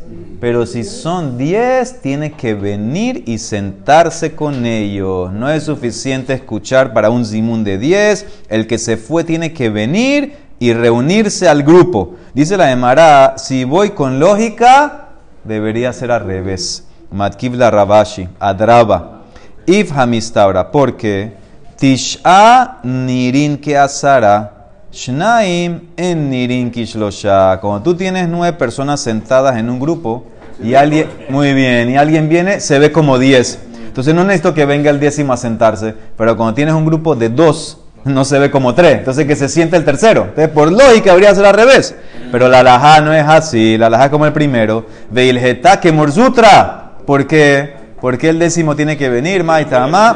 Pero 0.44 0.66
si 0.66 0.84
son 0.84 1.38
diez, 1.38 2.02
tiene 2.02 2.34
que 2.34 2.54
venir 2.54 3.24
y 3.26 3.38
sentarse 3.38 4.36
con 4.36 4.66
ellos. 4.66 5.32
No 5.32 5.50
es 5.50 5.64
suficiente 5.64 6.34
escuchar 6.34 6.92
para 6.92 7.10
un 7.10 7.26
zimun 7.26 7.64
de 7.64 7.78
diez. 7.78 8.26
El 8.50 8.68
que 8.68 8.78
se 8.78 8.98
fue 8.98 9.24
tiene 9.24 9.54
que 9.54 9.70
venir 9.70 10.36
y 10.60 10.74
reunirse 10.74 11.48
al 11.48 11.64
grupo. 11.64 12.16
Dice 12.34 12.58
la 12.58 12.74
Emara, 12.74 13.36
si 13.38 13.64
voy 13.64 13.92
con 13.92 14.20
lógica, 14.20 15.12
debería 15.46 15.94
ser 15.94 16.12
al 16.12 16.26
revés. 16.26 16.88
Matkiv 17.10 17.54
la 17.54 17.72
Rabashi, 17.72 18.28
Adraba. 18.38 19.22
If 19.66 19.94
hamistaura, 19.98 20.70
porque 20.74 21.38
Tish'a 21.78 22.82
nirin 22.84 23.60
que 23.60 23.78
asara. 23.78 24.63
Shnaim 24.94 25.82
en 25.98 26.30
nirin 26.30 26.70
kishlosha. 26.70 27.60
Cuando 27.60 27.82
tú 27.82 27.96
tienes 27.96 28.30
nueve 28.30 28.56
personas 28.56 29.00
sentadas 29.00 29.58
en 29.58 29.72
un 29.72 29.80
grupo 29.80 30.26
y 30.64 30.76
alguien, 30.76 31.08
muy 31.30 31.54
bien, 31.56 31.90
y 31.90 31.98
alguien 31.98 32.30
viene, 32.30 32.60
se 32.60 32.78
ve 32.78 32.92
como 32.92 33.18
diez. 33.18 33.60
Entonces 33.88 34.14
no 34.14 34.24
necesito 34.24 34.54
que 34.54 34.66
venga 34.66 34.92
el 34.92 35.00
décimo 35.00 35.34
a 35.34 35.38
sentarse, 35.38 35.96
pero 36.16 36.38
cuando 36.38 36.54
tienes 36.54 36.76
un 36.76 36.86
grupo 36.86 37.16
de 37.16 37.30
dos, 37.30 37.80
no 38.06 38.24
se 38.24 38.38
ve 38.38 38.52
como 38.52 38.76
tres. 38.76 39.00
Entonces 39.00 39.26
que 39.26 39.36
se 39.36 39.50
siente 39.50 39.78
el 39.78 39.84
tercero. 39.84 40.26
Entonces 40.26 40.50
por 40.50 40.72
lógica 40.72 41.12
habría 41.12 41.34
ser 41.34 41.46
al 41.46 41.56
revés. 41.56 41.96
Pero 42.32 42.48
la 42.48 42.60
alajá 42.60 43.02
no 43.02 43.14
es 43.14 43.26
así, 43.26 43.80
la 43.80 43.88
es 44.04 44.10
como 44.12 44.28
el 44.28 44.34
primero. 44.34 44.86
Veilgeta 45.10 45.80
que 45.80 45.92
morzutra. 45.92 46.92
¿Por 47.08 47.26
qué? 47.26 47.74
Porque 48.00 48.30
el 48.30 48.38
décimo 48.38 48.76
tiene 48.76 48.96
que 48.96 49.10
venir, 49.10 49.44
maitama. 49.44 50.16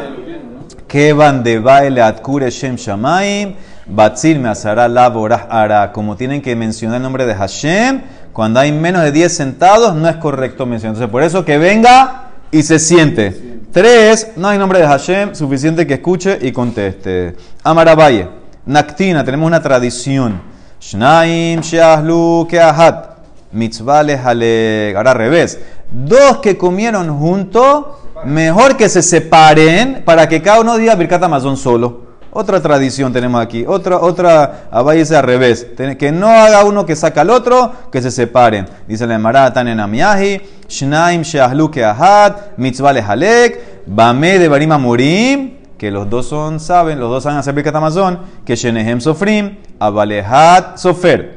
Que 0.87 1.13
van 1.13 1.43
de 1.43 1.57
baile 1.57 2.01
adkure 2.01 2.51
shem 2.51 2.75
shamaim. 2.75 3.55
Batzil 3.89 4.39
me 4.39 4.49
asará 4.49 4.87
la 4.87 5.05
ara. 5.49 5.91
Como 5.91 6.15
tienen 6.15 6.41
que 6.41 6.55
mencionar 6.55 6.97
el 6.97 7.03
nombre 7.03 7.25
de 7.25 7.35
Hashem, 7.35 8.01
cuando 8.33 8.59
hay 8.59 8.71
menos 8.71 9.01
de 9.03 9.11
10 9.11 9.35
sentados, 9.35 9.95
no 9.95 10.07
es 10.09 10.17
correcto 10.17 10.65
mencionar. 10.65 10.95
Entonces, 10.95 11.11
por 11.11 11.23
eso 11.23 11.45
que 11.45 11.57
venga 11.57 12.31
y 12.51 12.63
se 12.63 12.79
siente. 12.79 13.59
Tres, 13.71 14.31
no 14.35 14.47
hay 14.47 14.57
nombre 14.57 14.79
de 14.79 14.87
Hashem, 14.87 15.35
suficiente 15.35 15.85
que 15.85 15.95
escuche 15.95 16.37
y 16.41 16.51
conteste. 16.51 17.35
Amaravalle, 17.63 18.29
Naktina, 18.65 19.23
tenemos 19.23 19.47
una 19.47 19.61
tradición 19.61 20.41
Shnaim 20.79 21.61
sheahlu 21.61 22.47
keahat. 22.49 23.17
Mitzvah. 23.51 23.99
Ahora 23.99 25.11
al 25.11 25.17
revés. 25.17 25.59
Dos 25.91 26.37
que 26.37 26.57
comieron 26.57 27.17
juntos, 27.17 27.85
mejor 28.25 28.75
que 28.75 28.89
se 28.89 29.01
separen 29.01 30.03
para 30.05 30.27
que 30.27 30.41
cada 30.41 30.61
uno 30.61 30.77
diga 30.77 30.95
Birkat 30.95 31.23
Amazon 31.23 31.55
solo. 31.55 32.06
Otra 32.31 32.61
tradición 32.61 33.11
tenemos 33.13 33.41
aquí. 33.41 33.65
Otra, 33.67 33.99
otra, 33.99 34.69
dice 34.93 35.15
al 35.15 35.23
revés. 35.23 35.67
Que 35.97 36.11
no 36.11 36.29
haga 36.29 36.63
uno 36.63 36.85
que 36.85 36.95
saca 36.95 37.21
al 37.21 37.29
otro, 37.29 37.71
que 37.91 38.01
se 38.01 38.11
separen. 38.11 38.67
Dice 38.87 39.07
la 39.07 39.17
Maratan 39.17 39.67
en 39.67 39.79
Amiyahi. 39.79 40.41
Shnaim 40.69 41.21
sheahlu 41.21 41.71
keahat. 41.71 42.57
Mitzvah 42.57 42.93
lehalek. 42.93 43.85
Bame 43.85 44.39
de 44.39 44.47
Barima 44.47 44.77
Murim 44.77 45.57
que 45.77 45.91
los 45.91 46.09
dos 46.09 46.27
son, 46.27 46.59
saben, 46.59 46.99
los 46.99 47.09
dos 47.09 47.23
saben 47.23 47.37
hacer 47.37 47.53
Birkat 47.53 47.75
Amazon, 47.75 48.19
que 48.43 48.55
Shenehem 48.55 48.99
Sofrim, 48.99 49.57
Abalehat 49.79 50.77
Sofer, 50.77 51.36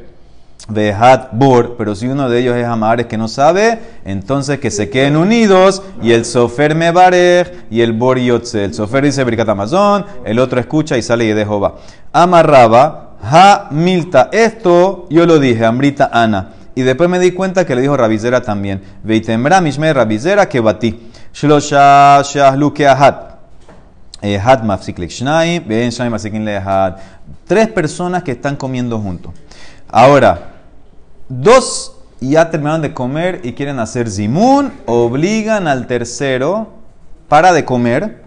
Behat 0.67 1.29
Bor, 1.33 1.75
pero 1.77 1.95
si 1.95 2.07
uno 2.07 2.29
de 2.29 2.39
ellos 2.39 2.55
es 2.55 2.65
Amares 2.65 3.07
que 3.07 3.17
no 3.17 3.27
sabe, 3.27 3.79
entonces 4.05 4.59
que 4.59 4.71
se 4.71 4.89
queden 4.89 5.17
unidos 5.17 5.81
y 6.01 6.11
el 6.11 6.25
Sofer 6.25 6.75
Mebarej 6.75 7.65
y 7.69 7.81
el 7.81 7.93
Bor 7.93 8.19
Yotze. 8.19 8.65
El 8.65 8.73
Sofer 8.73 9.03
dice 9.03 9.23
Birkat 9.23 9.49
Amazon, 9.49 10.05
el 10.23 10.39
otro 10.39 10.59
escucha 10.59 10.97
y 10.97 11.01
sale 11.01 11.25
y 11.25 11.33
de 11.33 11.45
Jehová. 11.45 11.75
Amarraba, 12.13 13.17
Ha 13.23 13.67
Milta, 13.71 14.29
esto 14.31 15.07
yo 15.09 15.25
lo 15.25 15.39
dije, 15.39 15.65
Amrita 15.65 16.09
Ana. 16.11 16.53
Y 16.73 16.83
después 16.83 17.09
me 17.09 17.19
di 17.19 17.31
cuenta 17.31 17.65
que 17.65 17.75
le 17.75 17.81
dijo 17.81 17.97
Rabizera 17.97 18.41
también. 18.41 18.81
Veitembra 19.03 19.61
Mishme 19.61 19.93
Rabizera 19.93 20.47
que 20.47 20.59
batí. 20.59 21.11
Shlosha 21.33 22.21
Shahlu 22.23 22.73
Keahat. 22.73 23.31
Tres 27.47 27.67
personas 27.69 28.23
que 28.23 28.31
están 28.31 28.55
comiendo 28.55 28.99
juntos. 28.99 29.33
Ahora, 29.89 30.50
dos 31.39 31.95
ya 32.19 32.49
terminaron 32.49 32.81
de 32.81 32.93
comer 32.93 33.41
y 33.43 33.53
quieren 33.53 33.79
hacer 33.79 34.09
zimun, 34.09 34.71
obligan 34.85 35.67
al 35.67 35.87
tercero 35.87 36.67
para 37.27 37.51
de 37.53 37.65
comer. 37.65 38.21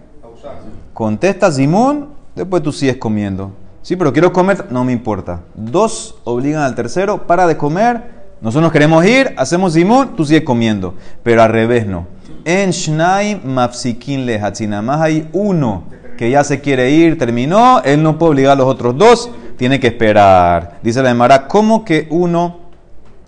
Contesta 0.93 1.51
zimun, 1.51 2.09
después 2.35 2.61
tú 2.63 2.71
sigues 2.71 2.97
comiendo. 2.97 3.51
Sí, 3.81 3.95
pero 3.95 4.11
quiero 4.11 4.33
comer, 4.33 4.67
no 4.69 4.83
me 4.83 4.91
importa. 4.91 5.41
Dos 5.53 6.15
obligan 6.23 6.63
al 6.63 6.75
tercero 6.75 7.27
para 7.27 7.47
de 7.47 7.55
comer. 7.55 8.15
Nosotros 8.41 8.71
queremos 8.71 9.05
ir, 9.05 9.33
hacemos 9.37 9.73
zimun, 9.73 10.15
tú 10.15 10.25
sigues 10.25 10.43
comiendo. 10.43 10.95
Pero 11.23 11.41
al 11.43 11.49
revés 11.49 11.87
no. 11.87 12.07
En 12.43 12.71
Shnai 12.71 13.41
Mafsikin 13.43 14.25
Lehatzina. 14.25 14.81
Más 14.81 15.01
hay 15.01 15.29
uno 15.33 15.83
que 16.17 16.29
ya 16.29 16.43
se 16.43 16.61
quiere 16.61 16.91
ir, 16.91 17.17
terminó, 17.17 17.81
él 17.83 18.01
no 18.01 18.17
puede 18.17 18.31
obligar 18.31 18.53
a 18.53 18.55
los 18.55 18.67
otros 18.67 18.97
dos, 18.97 19.29
tiene 19.57 19.79
que 19.79 19.87
esperar. 19.87 20.79
Dice 20.81 21.01
la 21.01 21.11
Emara, 21.11 21.47
¿cómo 21.47 21.83
que 21.83 22.07
uno 22.09 22.64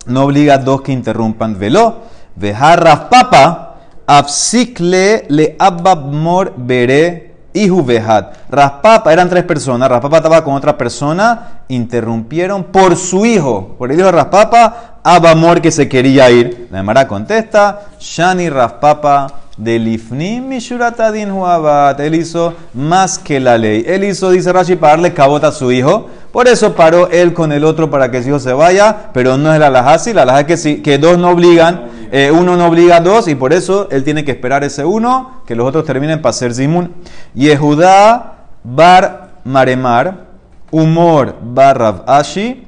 no 0.08 0.24
obliga 0.24 0.54
a 0.54 0.58
dos 0.58 0.82
que 0.82 0.92
interrumpan? 0.92 1.58
Velo, 1.58 2.02
vejarra 2.36 3.08
papa, 3.08 3.76
absikle 4.06 5.26
le 5.28 5.56
ababmor 5.58 6.54
bere 6.56 7.28
Ihu 7.52 7.82
Vehat. 7.82 8.50
Raspapa, 8.50 9.12
eran 9.12 9.28
tres 9.28 9.44
personas. 9.44 9.88
Raspapa 9.88 10.18
estaba 10.18 10.44
con 10.44 10.54
otra 10.54 10.76
persona. 10.76 11.62
Interrumpieron 11.68 12.64
por 12.64 12.96
su 12.96 13.26
hijo. 13.26 13.74
Por 13.78 13.90
el 13.90 13.98
hijo 13.98 14.06
de 14.06 14.12
Raspapa, 14.12 14.97
Abamor 15.14 15.60
que 15.60 15.70
se 15.70 15.88
quería 15.88 16.30
ir. 16.30 16.68
La 16.70 16.80
Emara 16.80 17.06
contesta: 17.06 17.80
Shani 18.00 18.50
Raspapa 18.50 19.26
de 19.56 19.78
Lifnim 19.78 20.46
Mishuratadin 20.48 21.30
Huabat. 21.30 22.00
Él 22.00 22.14
hizo 22.14 22.54
más 22.74 23.18
que 23.18 23.40
la 23.40 23.58
ley. 23.58 23.84
Él 23.86 24.04
hizo, 24.04 24.30
dice 24.30 24.52
Rashi, 24.52 24.76
para 24.76 24.92
darle 24.92 25.14
cabota 25.14 25.48
a 25.48 25.52
su 25.52 25.72
hijo. 25.72 26.08
Por 26.32 26.46
eso 26.46 26.74
paró 26.74 27.08
él 27.10 27.32
con 27.32 27.52
el 27.52 27.64
otro 27.64 27.90
para 27.90 28.10
que 28.10 28.22
su 28.22 28.28
hijo 28.28 28.38
se 28.38 28.52
vaya. 28.52 29.10
Pero 29.12 29.36
no 29.36 29.52
es 29.52 29.60
la 29.60 29.70
lajasi. 29.70 30.12
La 30.12 30.24
laja 30.24 30.40
es 30.40 30.62
que, 30.62 30.82
que 30.82 30.98
dos 30.98 31.18
no 31.18 31.30
obligan 31.30 31.98
eh, 32.10 32.30
uno 32.30 32.56
no 32.56 32.66
obliga 32.66 32.96
a 32.96 33.00
dos 33.00 33.28
y 33.28 33.34
por 33.34 33.52
eso 33.52 33.88
él 33.90 34.02
tiene 34.02 34.24
que 34.24 34.30
esperar 34.30 34.64
ese 34.64 34.84
uno, 34.84 35.42
que 35.46 35.54
los 35.54 35.66
otros 35.66 35.84
terminen 35.84 36.22
para 36.22 36.32
ser 36.32 36.54
Zimun. 36.54 36.94
Yehudá 37.34 38.36
bar 38.64 39.28
Maremar, 39.44 40.26
Humor 40.70 41.36
bar 41.42 41.78
Rav 41.78 42.04
Ashi, 42.06 42.66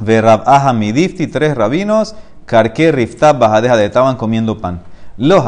Verab 0.00 0.44
Midifti, 0.74 1.26
tres 1.26 1.54
rabinos, 1.54 2.14
Karke 2.44 2.92
Riftab 2.92 3.38
Bajadeja, 3.38 3.82
estaban 3.82 4.16
comiendo 4.16 4.58
pan. 4.58 4.80
Los 5.16 5.44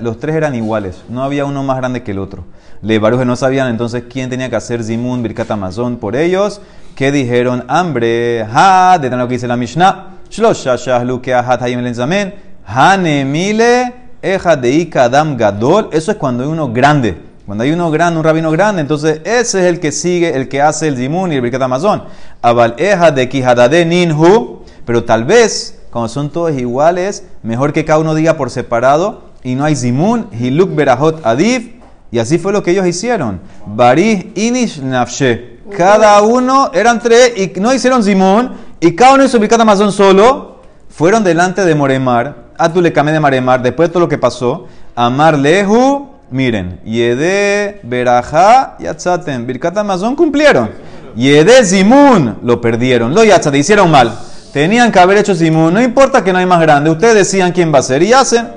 los 0.00 0.18
tres 0.18 0.34
eran 0.34 0.54
iguales, 0.56 1.04
no 1.08 1.22
había 1.22 1.44
uno 1.44 1.62
más 1.62 1.76
grande 1.76 2.02
que 2.02 2.10
el 2.10 2.18
otro. 2.18 2.44
Le 2.82 2.98
Baruj 2.98 3.24
no 3.24 3.36
sabían 3.36 3.68
entonces 3.68 4.04
quién 4.10 4.30
tenía 4.30 4.50
que 4.50 4.56
hacer 4.56 4.82
Zimun, 4.82 5.22
Birkat 5.22 5.50
Amazon 5.50 5.96
por 5.96 6.16
ellos, 6.16 6.60
que 6.94 7.12
dijeron 7.12 7.64
hambre, 7.68 8.44
ha, 8.52 8.98
de 9.00 9.10
lo 9.10 9.28
que 9.28 9.34
dice 9.34 9.46
la 9.48 9.56
Mishnah. 9.56 10.18
Shlosha 10.30 10.76
shahlu 10.76 11.20
keahat 11.20 11.62
hayim 11.62 11.80
lenzamen. 11.80 12.34
Hanemile 12.66 13.94
ejadeika 14.20 15.04
adam 15.04 15.36
gadol. 15.36 15.88
Eso 15.92 16.10
es 16.12 16.16
cuando 16.18 16.42
hay 16.44 16.50
uno 16.50 16.72
grande. 16.72 17.27
Cuando 17.48 17.64
hay 17.64 17.72
uno 17.72 17.90
grande, 17.90 18.18
un 18.18 18.24
rabino 18.24 18.50
grande, 18.50 18.82
entonces 18.82 19.22
ese 19.24 19.60
es 19.60 19.64
el 19.64 19.80
que 19.80 19.90
sigue, 19.90 20.36
el 20.36 20.50
que 20.50 20.60
hace 20.60 20.86
el 20.86 20.98
zimun 20.98 21.32
y 21.32 21.36
el 21.36 21.40
birkat 21.40 21.62
amazon. 21.62 22.04
Abal 22.42 22.74
eja 22.76 23.10
de 23.10 23.26
kihadade 23.26 23.86
ninhu. 23.86 24.64
Pero 24.84 25.04
tal 25.04 25.24
vez, 25.24 25.80
cuando 25.90 26.10
son 26.10 26.28
todos 26.28 26.52
iguales, 26.52 27.24
mejor 27.42 27.72
que 27.72 27.86
cada 27.86 28.00
uno 28.00 28.14
diga 28.14 28.36
por 28.36 28.50
separado 28.50 29.30
y 29.42 29.54
no 29.54 29.64
hay 29.64 29.76
zimun. 29.76 30.28
Hiluk 30.38 30.74
berahot 30.74 31.24
adif. 31.24 31.70
Y 32.10 32.18
así 32.18 32.36
fue 32.36 32.52
lo 32.52 32.62
que 32.62 32.72
ellos 32.72 32.86
hicieron. 32.86 33.40
Barih 33.64 34.30
inish 34.34 34.82
nafshe. 34.82 35.60
Cada 35.74 36.20
uno 36.20 36.70
eran 36.74 37.00
tres 37.00 37.32
y 37.34 37.58
no 37.60 37.72
hicieron 37.72 38.04
zimun 38.04 38.50
y 38.78 38.94
cada 38.94 39.14
uno 39.14 39.24
hizo 39.24 39.38
Birkat 39.38 39.62
Amazon 39.62 39.90
solo, 39.90 40.60
fueron 40.90 41.24
delante 41.24 41.64
de 41.64 41.74
Moremar, 41.74 42.48
Atule 42.58 42.90
de 42.90 43.20
Maremar, 43.20 43.62
después 43.62 43.88
de 43.88 43.92
todo 43.94 44.00
lo 44.00 44.08
que 44.10 44.18
pasó, 44.18 44.66
Amar 44.94 45.38
Lehu, 45.38 46.07
miren, 46.30 46.80
Yede, 46.84 47.80
Berajá, 47.82 48.76
Yatzaten, 48.78 49.46
Birkat 49.46 49.76
Amazon 49.78 50.14
cumplieron. 50.16 50.70
Yede 51.16 51.64
Zimun, 51.64 52.38
lo 52.42 52.60
perdieron, 52.60 53.14
lo 53.14 53.24
Yatzaten, 53.24 53.60
hicieron 53.60 53.90
mal. 53.90 54.12
Tenían 54.52 54.90
que 54.90 54.98
haber 54.98 55.18
hecho 55.18 55.34
Zimun, 55.34 55.74
no 55.74 55.82
importa 55.82 56.24
que 56.24 56.32
no 56.32 56.38
hay 56.38 56.46
más 56.46 56.60
grande, 56.60 56.90
ustedes 56.90 57.14
decían 57.14 57.52
quién 57.52 57.72
va 57.72 57.78
a 57.78 57.82
ser 57.82 58.02
y 58.02 58.12
hacen. 58.12 58.48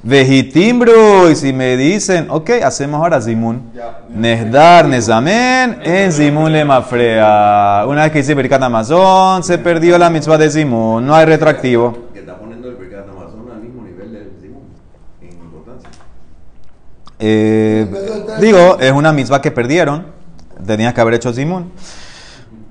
Vejitimbro, 0.00 1.28
y 1.28 1.34
si 1.34 1.52
me 1.52 1.76
dicen, 1.76 2.28
ok, 2.30 2.50
hacemos 2.62 3.00
ahora 3.00 3.20
Zimun. 3.20 3.72
Nesdar, 4.08 4.86
Nezamen, 4.86 5.80
en 5.82 6.12
Zimun 6.12 6.52
le 6.52 6.64
mafrea. 6.64 7.84
Una 7.86 8.04
vez 8.04 8.12
que 8.12 8.20
hice 8.20 8.34
Birkat 8.34 8.62
Amazon, 8.62 9.42
se 9.42 9.58
perdió 9.58 9.98
la 9.98 10.08
mitzvah 10.08 10.38
de 10.38 10.50
Zimun, 10.50 11.04
no 11.04 11.16
hay 11.16 11.26
retroactivo. 11.26 12.10
Que 12.12 12.20
está 12.20 12.36
poniendo 12.36 12.68
el 12.68 12.76
Birkat 12.76 13.08
Amazon 13.08 13.50
al 13.52 13.60
mismo 13.60 13.82
nivel 13.82 14.12
del 14.12 14.30
Zimun, 14.40 14.62
en 15.20 15.28
importancia. 15.30 15.90
Eh, 17.18 17.86
digo, 18.40 18.78
es 18.80 18.92
una 18.92 19.12
mitzvah 19.12 19.40
que 19.40 19.50
perdieron, 19.50 20.06
tenías 20.64 20.94
que 20.94 21.00
haber 21.00 21.14
hecho 21.14 21.32
Zimun. 21.32 21.72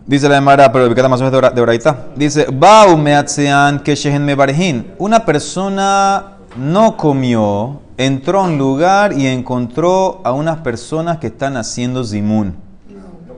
Dice 0.06 0.30
la 0.30 0.38
Emara, 0.38 0.72
pero 0.72 0.86
Birkat 0.86 1.06
Amazon 1.06 1.28
es 1.28 1.54
de 1.54 1.62
Oraita. 1.62 2.06
Dice, 2.16 2.48
Bau 2.50 2.98
meatzean 2.98 3.80
que 3.80 3.94
shehen 3.94 4.24
mebarhin. 4.24 4.94
Una 5.00 5.26
persona 5.26 6.38
no 6.56 6.96
comió, 6.96 7.82
entró 7.98 8.40
a 8.40 8.44
un 8.44 8.58
lugar 8.58 9.12
y 9.14 9.28
encontró 9.28 10.22
a 10.24 10.32
unas 10.32 10.60
personas 10.60 11.18
que 11.18 11.28
están 11.28 11.58
haciendo 11.58 12.06
zimun. 12.06 12.56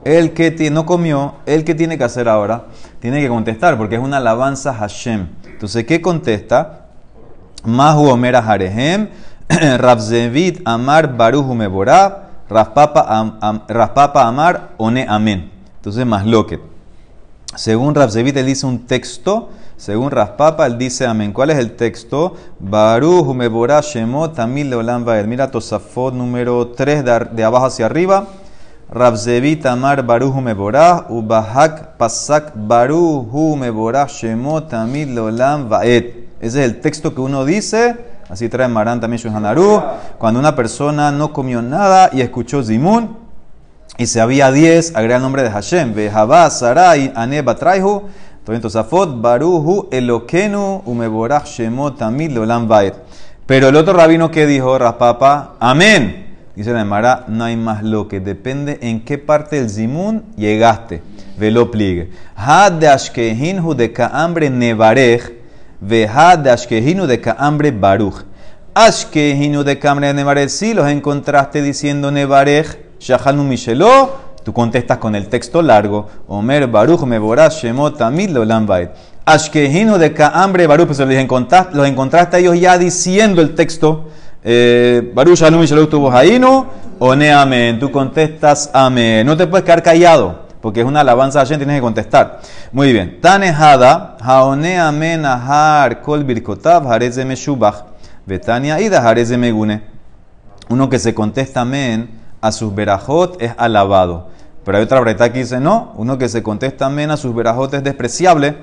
El 0.06 0.34
que 0.34 0.69
no 0.72 0.86
comió, 0.86 1.36
el 1.45 1.63
que 1.63 1.76
tiene 1.76 1.98
que 1.98 2.04
hacer 2.04 2.30
ahora, 2.30 2.65
tiene 3.00 3.19
que 3.19 3.28
contestar 3.28 3.78
porque 3.78 3.95
es 3.95 4.02
una 4.02 4.17
alabanza 4.17 4.74
Hashem. 4.74 5.28
Entonces, 5.45 5.86
¿qué 5.86 6.02
contesta? 6.02 6.86
Mahu 7.65 8.10
Omer 8.10 8.38
Harehem, 8.38 9.10
Rabzevit 9.78 10.62
Amar 10.66 11.18
Baruhu 11.18 11.56
Meborah, 11.56 12.30
Raspapa 12.50 14.28
Amar 14.28 14.70
One 14.78 15.06
Amen. 15.10 15.52
Entonces, 15.78 16.06
más 16.06 16.26
loquet. 16.26 16.62
Según 17.56 17.96
Rabzevit, 17.96 18.38
él 18.38 18.46
dice 18.46 18.66
un 18.66 18.86
texto 18.86 19.50
según 19.80 20.12
Raspapa, 20.12 20.68
él 20.68 20.78
dice 20.78 21.06
amén. 21.08 21.32
¿Cuál 21.32 21.52
es 21.52 21.58
el 21.58 21.78
texto? 21.78 22.36
Baruch 22.60 23.34
Meborah 23.34 23.80
Shemot 23.80 24.36
Tamil 24.36 24.70
Leolam 24.70 25.06
Vaed. 25.06 25.26
Mira 25.26 25.50
Tosafot 25.50 26.14
número 26.14 26.68
3 26.68 27.06
de, 27.32 27.44
abajo 27.46 27.68
hacia 27.68 27.86
arriba. 27.86 28.28
Rabzevit 28.92 29.66
Amar 29.66 30.06
Baruch 30.06 30.36
Meborah 30.36 31.06
Ubahak 31.08 31.96
Pasak 31.98 32.52
Baruch 32.56 33.56
Meborah 33.58 34.08
Shemot 34.08 34.68
Tamil 34.68 35.16
Leolam. 35.16 35.70
Ese 35.82 36.26
es 36.42 36.56
el 36.56 36.82
texto 36.82 37.16
que 37.16 37.22
uno 37.22 37.46
dice. 37.46 37.96
Así 38.30 38.48
trae 38.48 38.68
Marán 38.68 39.02
también 39.02 39.22
Shuhanaru. 39.22 39.82
Cuando 40.18 40.39
una 40.39 40.56
persona 40.56 41.12
no 41.12 41.34
comió 41.34 41.62
nada 41.62 42.10
y 42.13 42.22
escuchó 42.22 42.63
Zimun. 42.63 43.18
Y 43.98 44.06
se 44.06 44.22
había 44.22 44.52
10, 44.52 44.96
agrega 44.96 45.18
el 45.18 45.22
nombre 45.22 45.44
de 45.44 45.50
Hashem. 45.50 45.94
Behabá 45.94 46.50
Sarai 46.50 47.12
Ane 47.15 47.42
Batraihu. 47.42 48.04
Tosafot, 48.62 49.22
Baruhu, 49.22 49.89
Elokenu, 49.92 50.82
Umeborach, 50.86 51.46
Shemot, 51.46 52.00
Tamid, 52.00 52.32
Lolam, 52.32 52.68
Pero 53.46 53.68
el 53.68 53.76
otro 53.76 53.94
rabino 53.94 54.32
que 54.32 54.48
dijo, 54.48 54.78
Raspapa, 54.78 55.56
Amén. 55.60 56.26
Dice 56.56 56.74
la 56.74 56.82
Emara, 56.82 57.26
no 57.28 57.46
hay 57.46 57.56
más 57.56 57.84
lo 57.84 58.08
que 58.08 58.20
depende 58.20 58.80
en 58.82 59.06
qué 59.06 59.18
parte 59.18 59.58
del 59.58 59.70
Zimun 59.70 60.24
llegaste. 60.36 61.02
velo 61.38 61.72
pligue. 61.72 62.12
Had 62.36 62.74
de 62.74 62.89
ashkehinhu 62.89 63.76
de 63.76 63.94
kaambre 63.94 64.50
nevarej, 64.50 65.38
ve 65.82 66.08
had 66.08 66.39
de 66.39 66.52
ashkehinu 66.52 67.08
de 67.08 67.20
kaambre 67.20 67.72
baruch. 67.72 68.26
Ashkehinu 68.74 69.63
de 69.63 69.80
kaambre 69.80 70.13
nevarej, 70.13 70.50
si 70.50 70.74
los 70.74 70.88
encontraste 70.88 71.62
diciendo 71.62 72.12
nevarej, 72.12 72.78
shahanu 73.00 73.44
mishelo, 73.44 74.30
Tú 74.44 74.54
contestas 74.54 74.98
con 74.98 75.15
el 75.15 75.28
texto 75.28 75.62
largo. 75.62 76.08
Omer 76.28 76.68
Baruch 76.68 77.04
Meborah 77.04 77.50
Shemot 77.50 77.98
Tamid 77.98 78.30
Lolam 78.32 78.65
Bait. 78.65 78.89
Ashkehinu 79.26 79.98
de 79.98 80.13
Kaambre 80.13 80.65
Baruch. 80.65 80.88
Pues 80.88 81.00
los 81.00 81.12
encontraste, 81.12 81.76
los 81.76 81.88
encontraste 81.88 82.38
a 82.38 82.39
ellos 82.39 82.60
ya 82.60 82.78
diciendo 82.78 83.42
el 83.42 83.54
texto. 83.54 84.08
Eh, 84.44 85.12
Baruch 85.13 85.38
Shalom 85.38 85.63
Shalom 85.63 85.88
tuvo 85.88 86.12
Hainu. 86.12 86.65
One 87.00 87.32
Amén. 87.32 87.80
Tú 87.80 87.92
contestas 87.92 88.70
Amén. 88.74 89.26
No 89.26 89.36
te 89.36 89.46
puedes 89.46 89.65
quedar 89.65 89.84
callado. 89.84 90.49
Porque 90.62 90.82
es 90.82 90.86
una 90.86 91.02
alabanza 91.02 91.41
a 91.41 91.45
gente, 91.45 91.65
tienes 91.65 91.78
que 91.78 91.82
contestar. 91.82 92.41
Muy 92.72 92.91
bien. 92.91 93.19
Tanehada, 93.22 94.17
Haone 94.19 94.80
Amén 94.80 95.26
Ahar 95.26 96.02
Kol 96.02 96.24
Birkotav 96.24 96.91
Hareze 96.91 97.24
Meshubach. 97.24 97.86
Betania 98.26 98.80
Ida 98.80 99.02
Hareze 99.08 99.38
Megune. 99.38 99.84
Uno 100.69 100.89
que 100.89 101.00
se 101.00 101.13
contesta 101.13 101.62
Amén 101.62 102.19
a 102.41 102.52
sus 102.52 102.74
verajot 102.74 103.41
es 103.41 103.54
alabado. 103.58 104.28
Pero 104.63 104.78
hay 104.78 104.84
otra 104.84 105.00
breta 105.00 105.32
que 105.32 105.39
dice, 105.39 105.60
no, 105.60 105.93
uno 105.95 106.17
que 106.17 106.30
se 106.30 106.43
contesta 106.43 106.86
amén 106.86 107.12
a 107.12 107.17
sus 107.17 107.34
verajot 107.34 107.74
es 107.74 107.84
despreciable, 107.84 108.58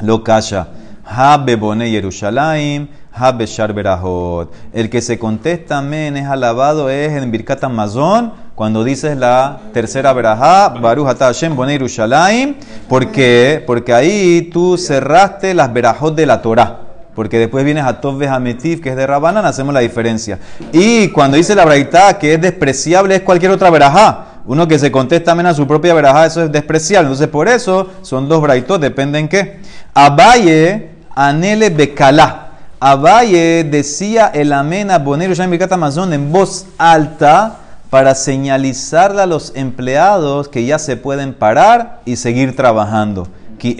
lo 0.00 0.24
calla. 0.24 0.68
Ha 1.04 1.36
bebone 1.36 1.90
Yerushalayim, 1.90 2.88
ha 3.12 3.32
verajot. 3.32 4.52
El 4.72 4.88
que 4.90 5.00
se 5.00 5.18
contesta 5.18 5.78
amén 5.78 6.16
es 6.16 6.26
alabado 6.26 6.90
es 6.90 7.12
en 7.12 7.30
Birkat 7.30 7.62
Amazon, 7.64 8.32
cuando 8.54 8.84
dices 8.84 9.16
la 9.16 9.60
tercera 9.72 10.12
verajá, 10.12 10.68
Baruch 10.68 11.18
Hashem 11.18 11.56
bone 11.56 11.72
Yerushalayim, 11.72 12.56
porque, 12.88 13.62
porque 13.66 13.94
ahí 13.94 14.50
tú 14.52 14.76
cerraste 14.76 15.54
las 15.54 15.72
verajot 15.72 16.14
de 16.14 16.26
la 16.26 16.42
Torah. 16.42 16.80
Porque 17.14 17.38
después 17.38 17.64
vienes 17.64 17.84
a 17.84 18.00
Tov 18.00 18.22
Hametiv, 18.22 18.80
que 18.80 18.90
es 18.90 18.96
de 18.96 19.06
Rabanan, 19.06 19.44
hacemos 19.44 19.74
la 19.74 19.80
diferencia. 19.80 20.38
Y 20.72 21.08
cuando 21.08 21.36
dice 21.36 21.54
la 21.54 21.64
braita 21.64 22.18
que 22.18 22.34
es 22.34 22.40
despreciable, 22.40 23.16
es 23.16 23.22
cualquier 23.22 23.52
otra 23.52 23.70
verajá. 23.70 24.26
Uno 24.46 24.66
que 24.66 24.78
se 24.78 24.90
contesta 24.90 25.34
menos 25.34 25.52
a 25.52 25.54
su 25.54 25.66
propia 25.66 25.94
verajá, 25.94 26.26
eso 26.26 26.42
es 26.42 26.52
despreciable. 26.52 27.08
Entonces, 27.08 27.28
por 27.28 27.48
eso 27.48 27.88
son 28.02 28.28
dos 28.28 28.40
braitos, 28.40 28.80
depende 28.80 29.18
en 29.18 29.28
qué. 29.28 29.60
Abaye, 29.94 30.90
Anele 31.14 31.70
Bekala. 31.70 32.48
Abaye 32.80 33.64
decía 33.64 34.30
el 34.34 34.52
amén 34.52 34.90
a 34.90 34.98
Bonero 34.98 35.34
Amazon 35.70 36.12
en 36.12 36.32
voz 36.32 36.66
alta 36.78 37.58
para 37.92 38.14
señalizarle 38.14 39.20
a 39.20 39.26
los 39.26 39.52
empleados 39.54 40.48
que 40.48 40.64
ya 40.64 40.78
se 40.78 40.96
pueden 40.96 41.34
parar 41.34 42.00
y 42.06 42.16
seguir 42.16 42.56
trabajando. 42.56 43.28
Ki 43.58 43.76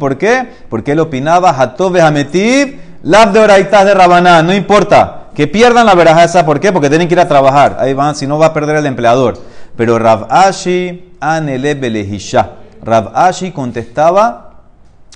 ¿por 0.00 0.18
qué? 0.18 0.48
Porque 0.68 0.90
él 0.90 0.98
opinaba 0.98 1.50
hatov 1.50 1.96
hametiv 1.96 2.80
lav 3.04 3.32
de 3.32 3.38
oraitas 3.38 3.84
de 3.84 3.94
Rabanán, 3.94 4.44
no 4.44 4.52
importa, 4.52 5.28
que 5.36 5.46
pierdan 5.46 5.86
la 5.86 5.94
veraja 5.94 6.24
esa, 6.24 6.44
¿por 6.44 6.58
qué? 6.58 6.72
Porque 6.72 6.88
tienen 6.88 7.06
que 7.06 7.14
ir 7.14 7.20
a 7.20 7.28
trabajar, 7.28 7.76
ahí 7.78 7.94
van, 7.94 8.16
si 8.16 8.26
no 8.26 8.40
va 8.40 8.46
a 8.46 8.52
perder 8.52 8.74
el 8.74 8.86
empleador. 8.86 9.38
Pero 9.76 9.96
Rav 9.96 10.26
Ashi 10.28 11.12
anele 11.20 11.76
belehisha. 11.76 12.54
Rav 12.82 13.12
Ashi 13.14 13.52
contestaba 13.52 14.64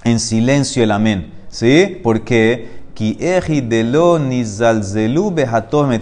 en 0.04 0.20
silencio 0.20 0.84
el 0.84 0.92
amén, 0.92 1.32
¿sí? 1.48 1.98
Porque 2.04 2.79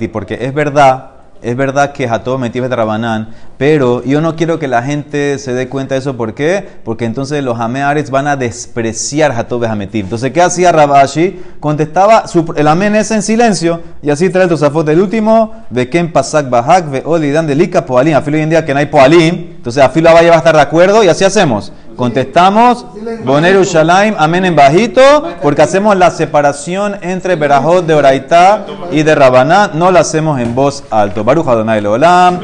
porque 0.09 0.39
es 0.41 0.53
verdad 0.53 1.19
es 1.41 1.57
verdad 1.57 1.93
que 1.93 2.09
Jatob 2.09 2.41
Metiv 2.41 2.69
de 2.69 2.75
Rabanán, 2.75 3.29
pero 3.59 4.03
yo 4.05 4.21
no 4.21 4.35
quiero 4.35 4.59
que 4.59 4.67
la 4.67 4.83
gente 4.83 5.39
se 5.39 5.53
dé 5.53 5.69
cuenta 5.69 5.95
de 5.95 6.01
eso. 6.01 6.17
¿Por 6.17 6.35
qué? 6.35 6.67
Porque 6.85 7.05
entonces 7.05 7.45
los 7.45 7.61
Ameares 7.61 8.11
van 8.11 8.27
a 8.27 8.37
despreciar 8.37 9.33
Jatob 9.33 9.69
Metiv. 9.77 10.05
Entonces, 10.05 10.33
¿qué 10.33 10.43
hacía 10.43 10.73
Rabashi? 10.73 11.41
Contestaba 11.61 12.25
el 12.57 12.67
amén 12.67 12.97
es 12.97 13.11
en 13.11 13.23
silencio 13.23 13.81
y 14.03 14.11
así 14.11 14.31
trae 14.31 14.45
el 14.45 14.49
tosafot 14.49 14.85
del 14.85 15.01
último. 15.01 15.55
Ve 15.71 15.89
ken 15.89 16.13
pasak 16.13 16.51
bahak 16.51 16.91
ve 16.91 17.03
olidan 17.05 17.47
poalim. 17.87 18.17
Afilo 18.17 18.37
hoy 18.37 18.43
en 18.43 18.51
día 18.51 18.65
que 18.65 18.73
no 18.73 18.81
hay 18.81 18.87
poalim, 18.87 19.35
entonces 19.57 19.83
Afilo 19.83 20.13
va 20.13 20.19
a 20.19 20.23
estar 20.23 20.55
de 20.55 20.63
acuerdo 20.63 21.05
y 21.05 21.09
así 21.09 21.25
hacemos. 21.25 21.73
Contestamos, 21.99 22.87
Boner 23.25 23.61
Shalaim, 23.65 24.15
amén 24.19 24.45
en 24.45 24.55
bajito, 24.55 25.03
porque 25.43 25.63
hacemos 25.63 25.97
la 25.97 26.13
separación 26.13 26.97
entre 27.03 27.35
Berajot 27.35 27.85
de 27.85 27.95
Oraitá 27.95 28.65
y 28.93 29.03
de 29.03 29.17
Rabaná, 29.17 29.73
no 29.75 29.91
la 29.91 30.01
hacemos 30.01 30.39
en 30.39 30.55
voz 30.55 30.85
alto. 30.91 31.25
Baruch 31.25 31.49
Adonai 31.49 31.85
Olam, 31.85 32.39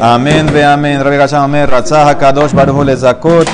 amén, 0.00 0.48
ve 0.50 0.64
amén, 0.64 1.04
Rabbi 1.04 1.18
Gasham, 1.18 1.52
Kadosh, 2.18 2.54
Baruch 2.54 2.86
Lezakote. 2.86 3.50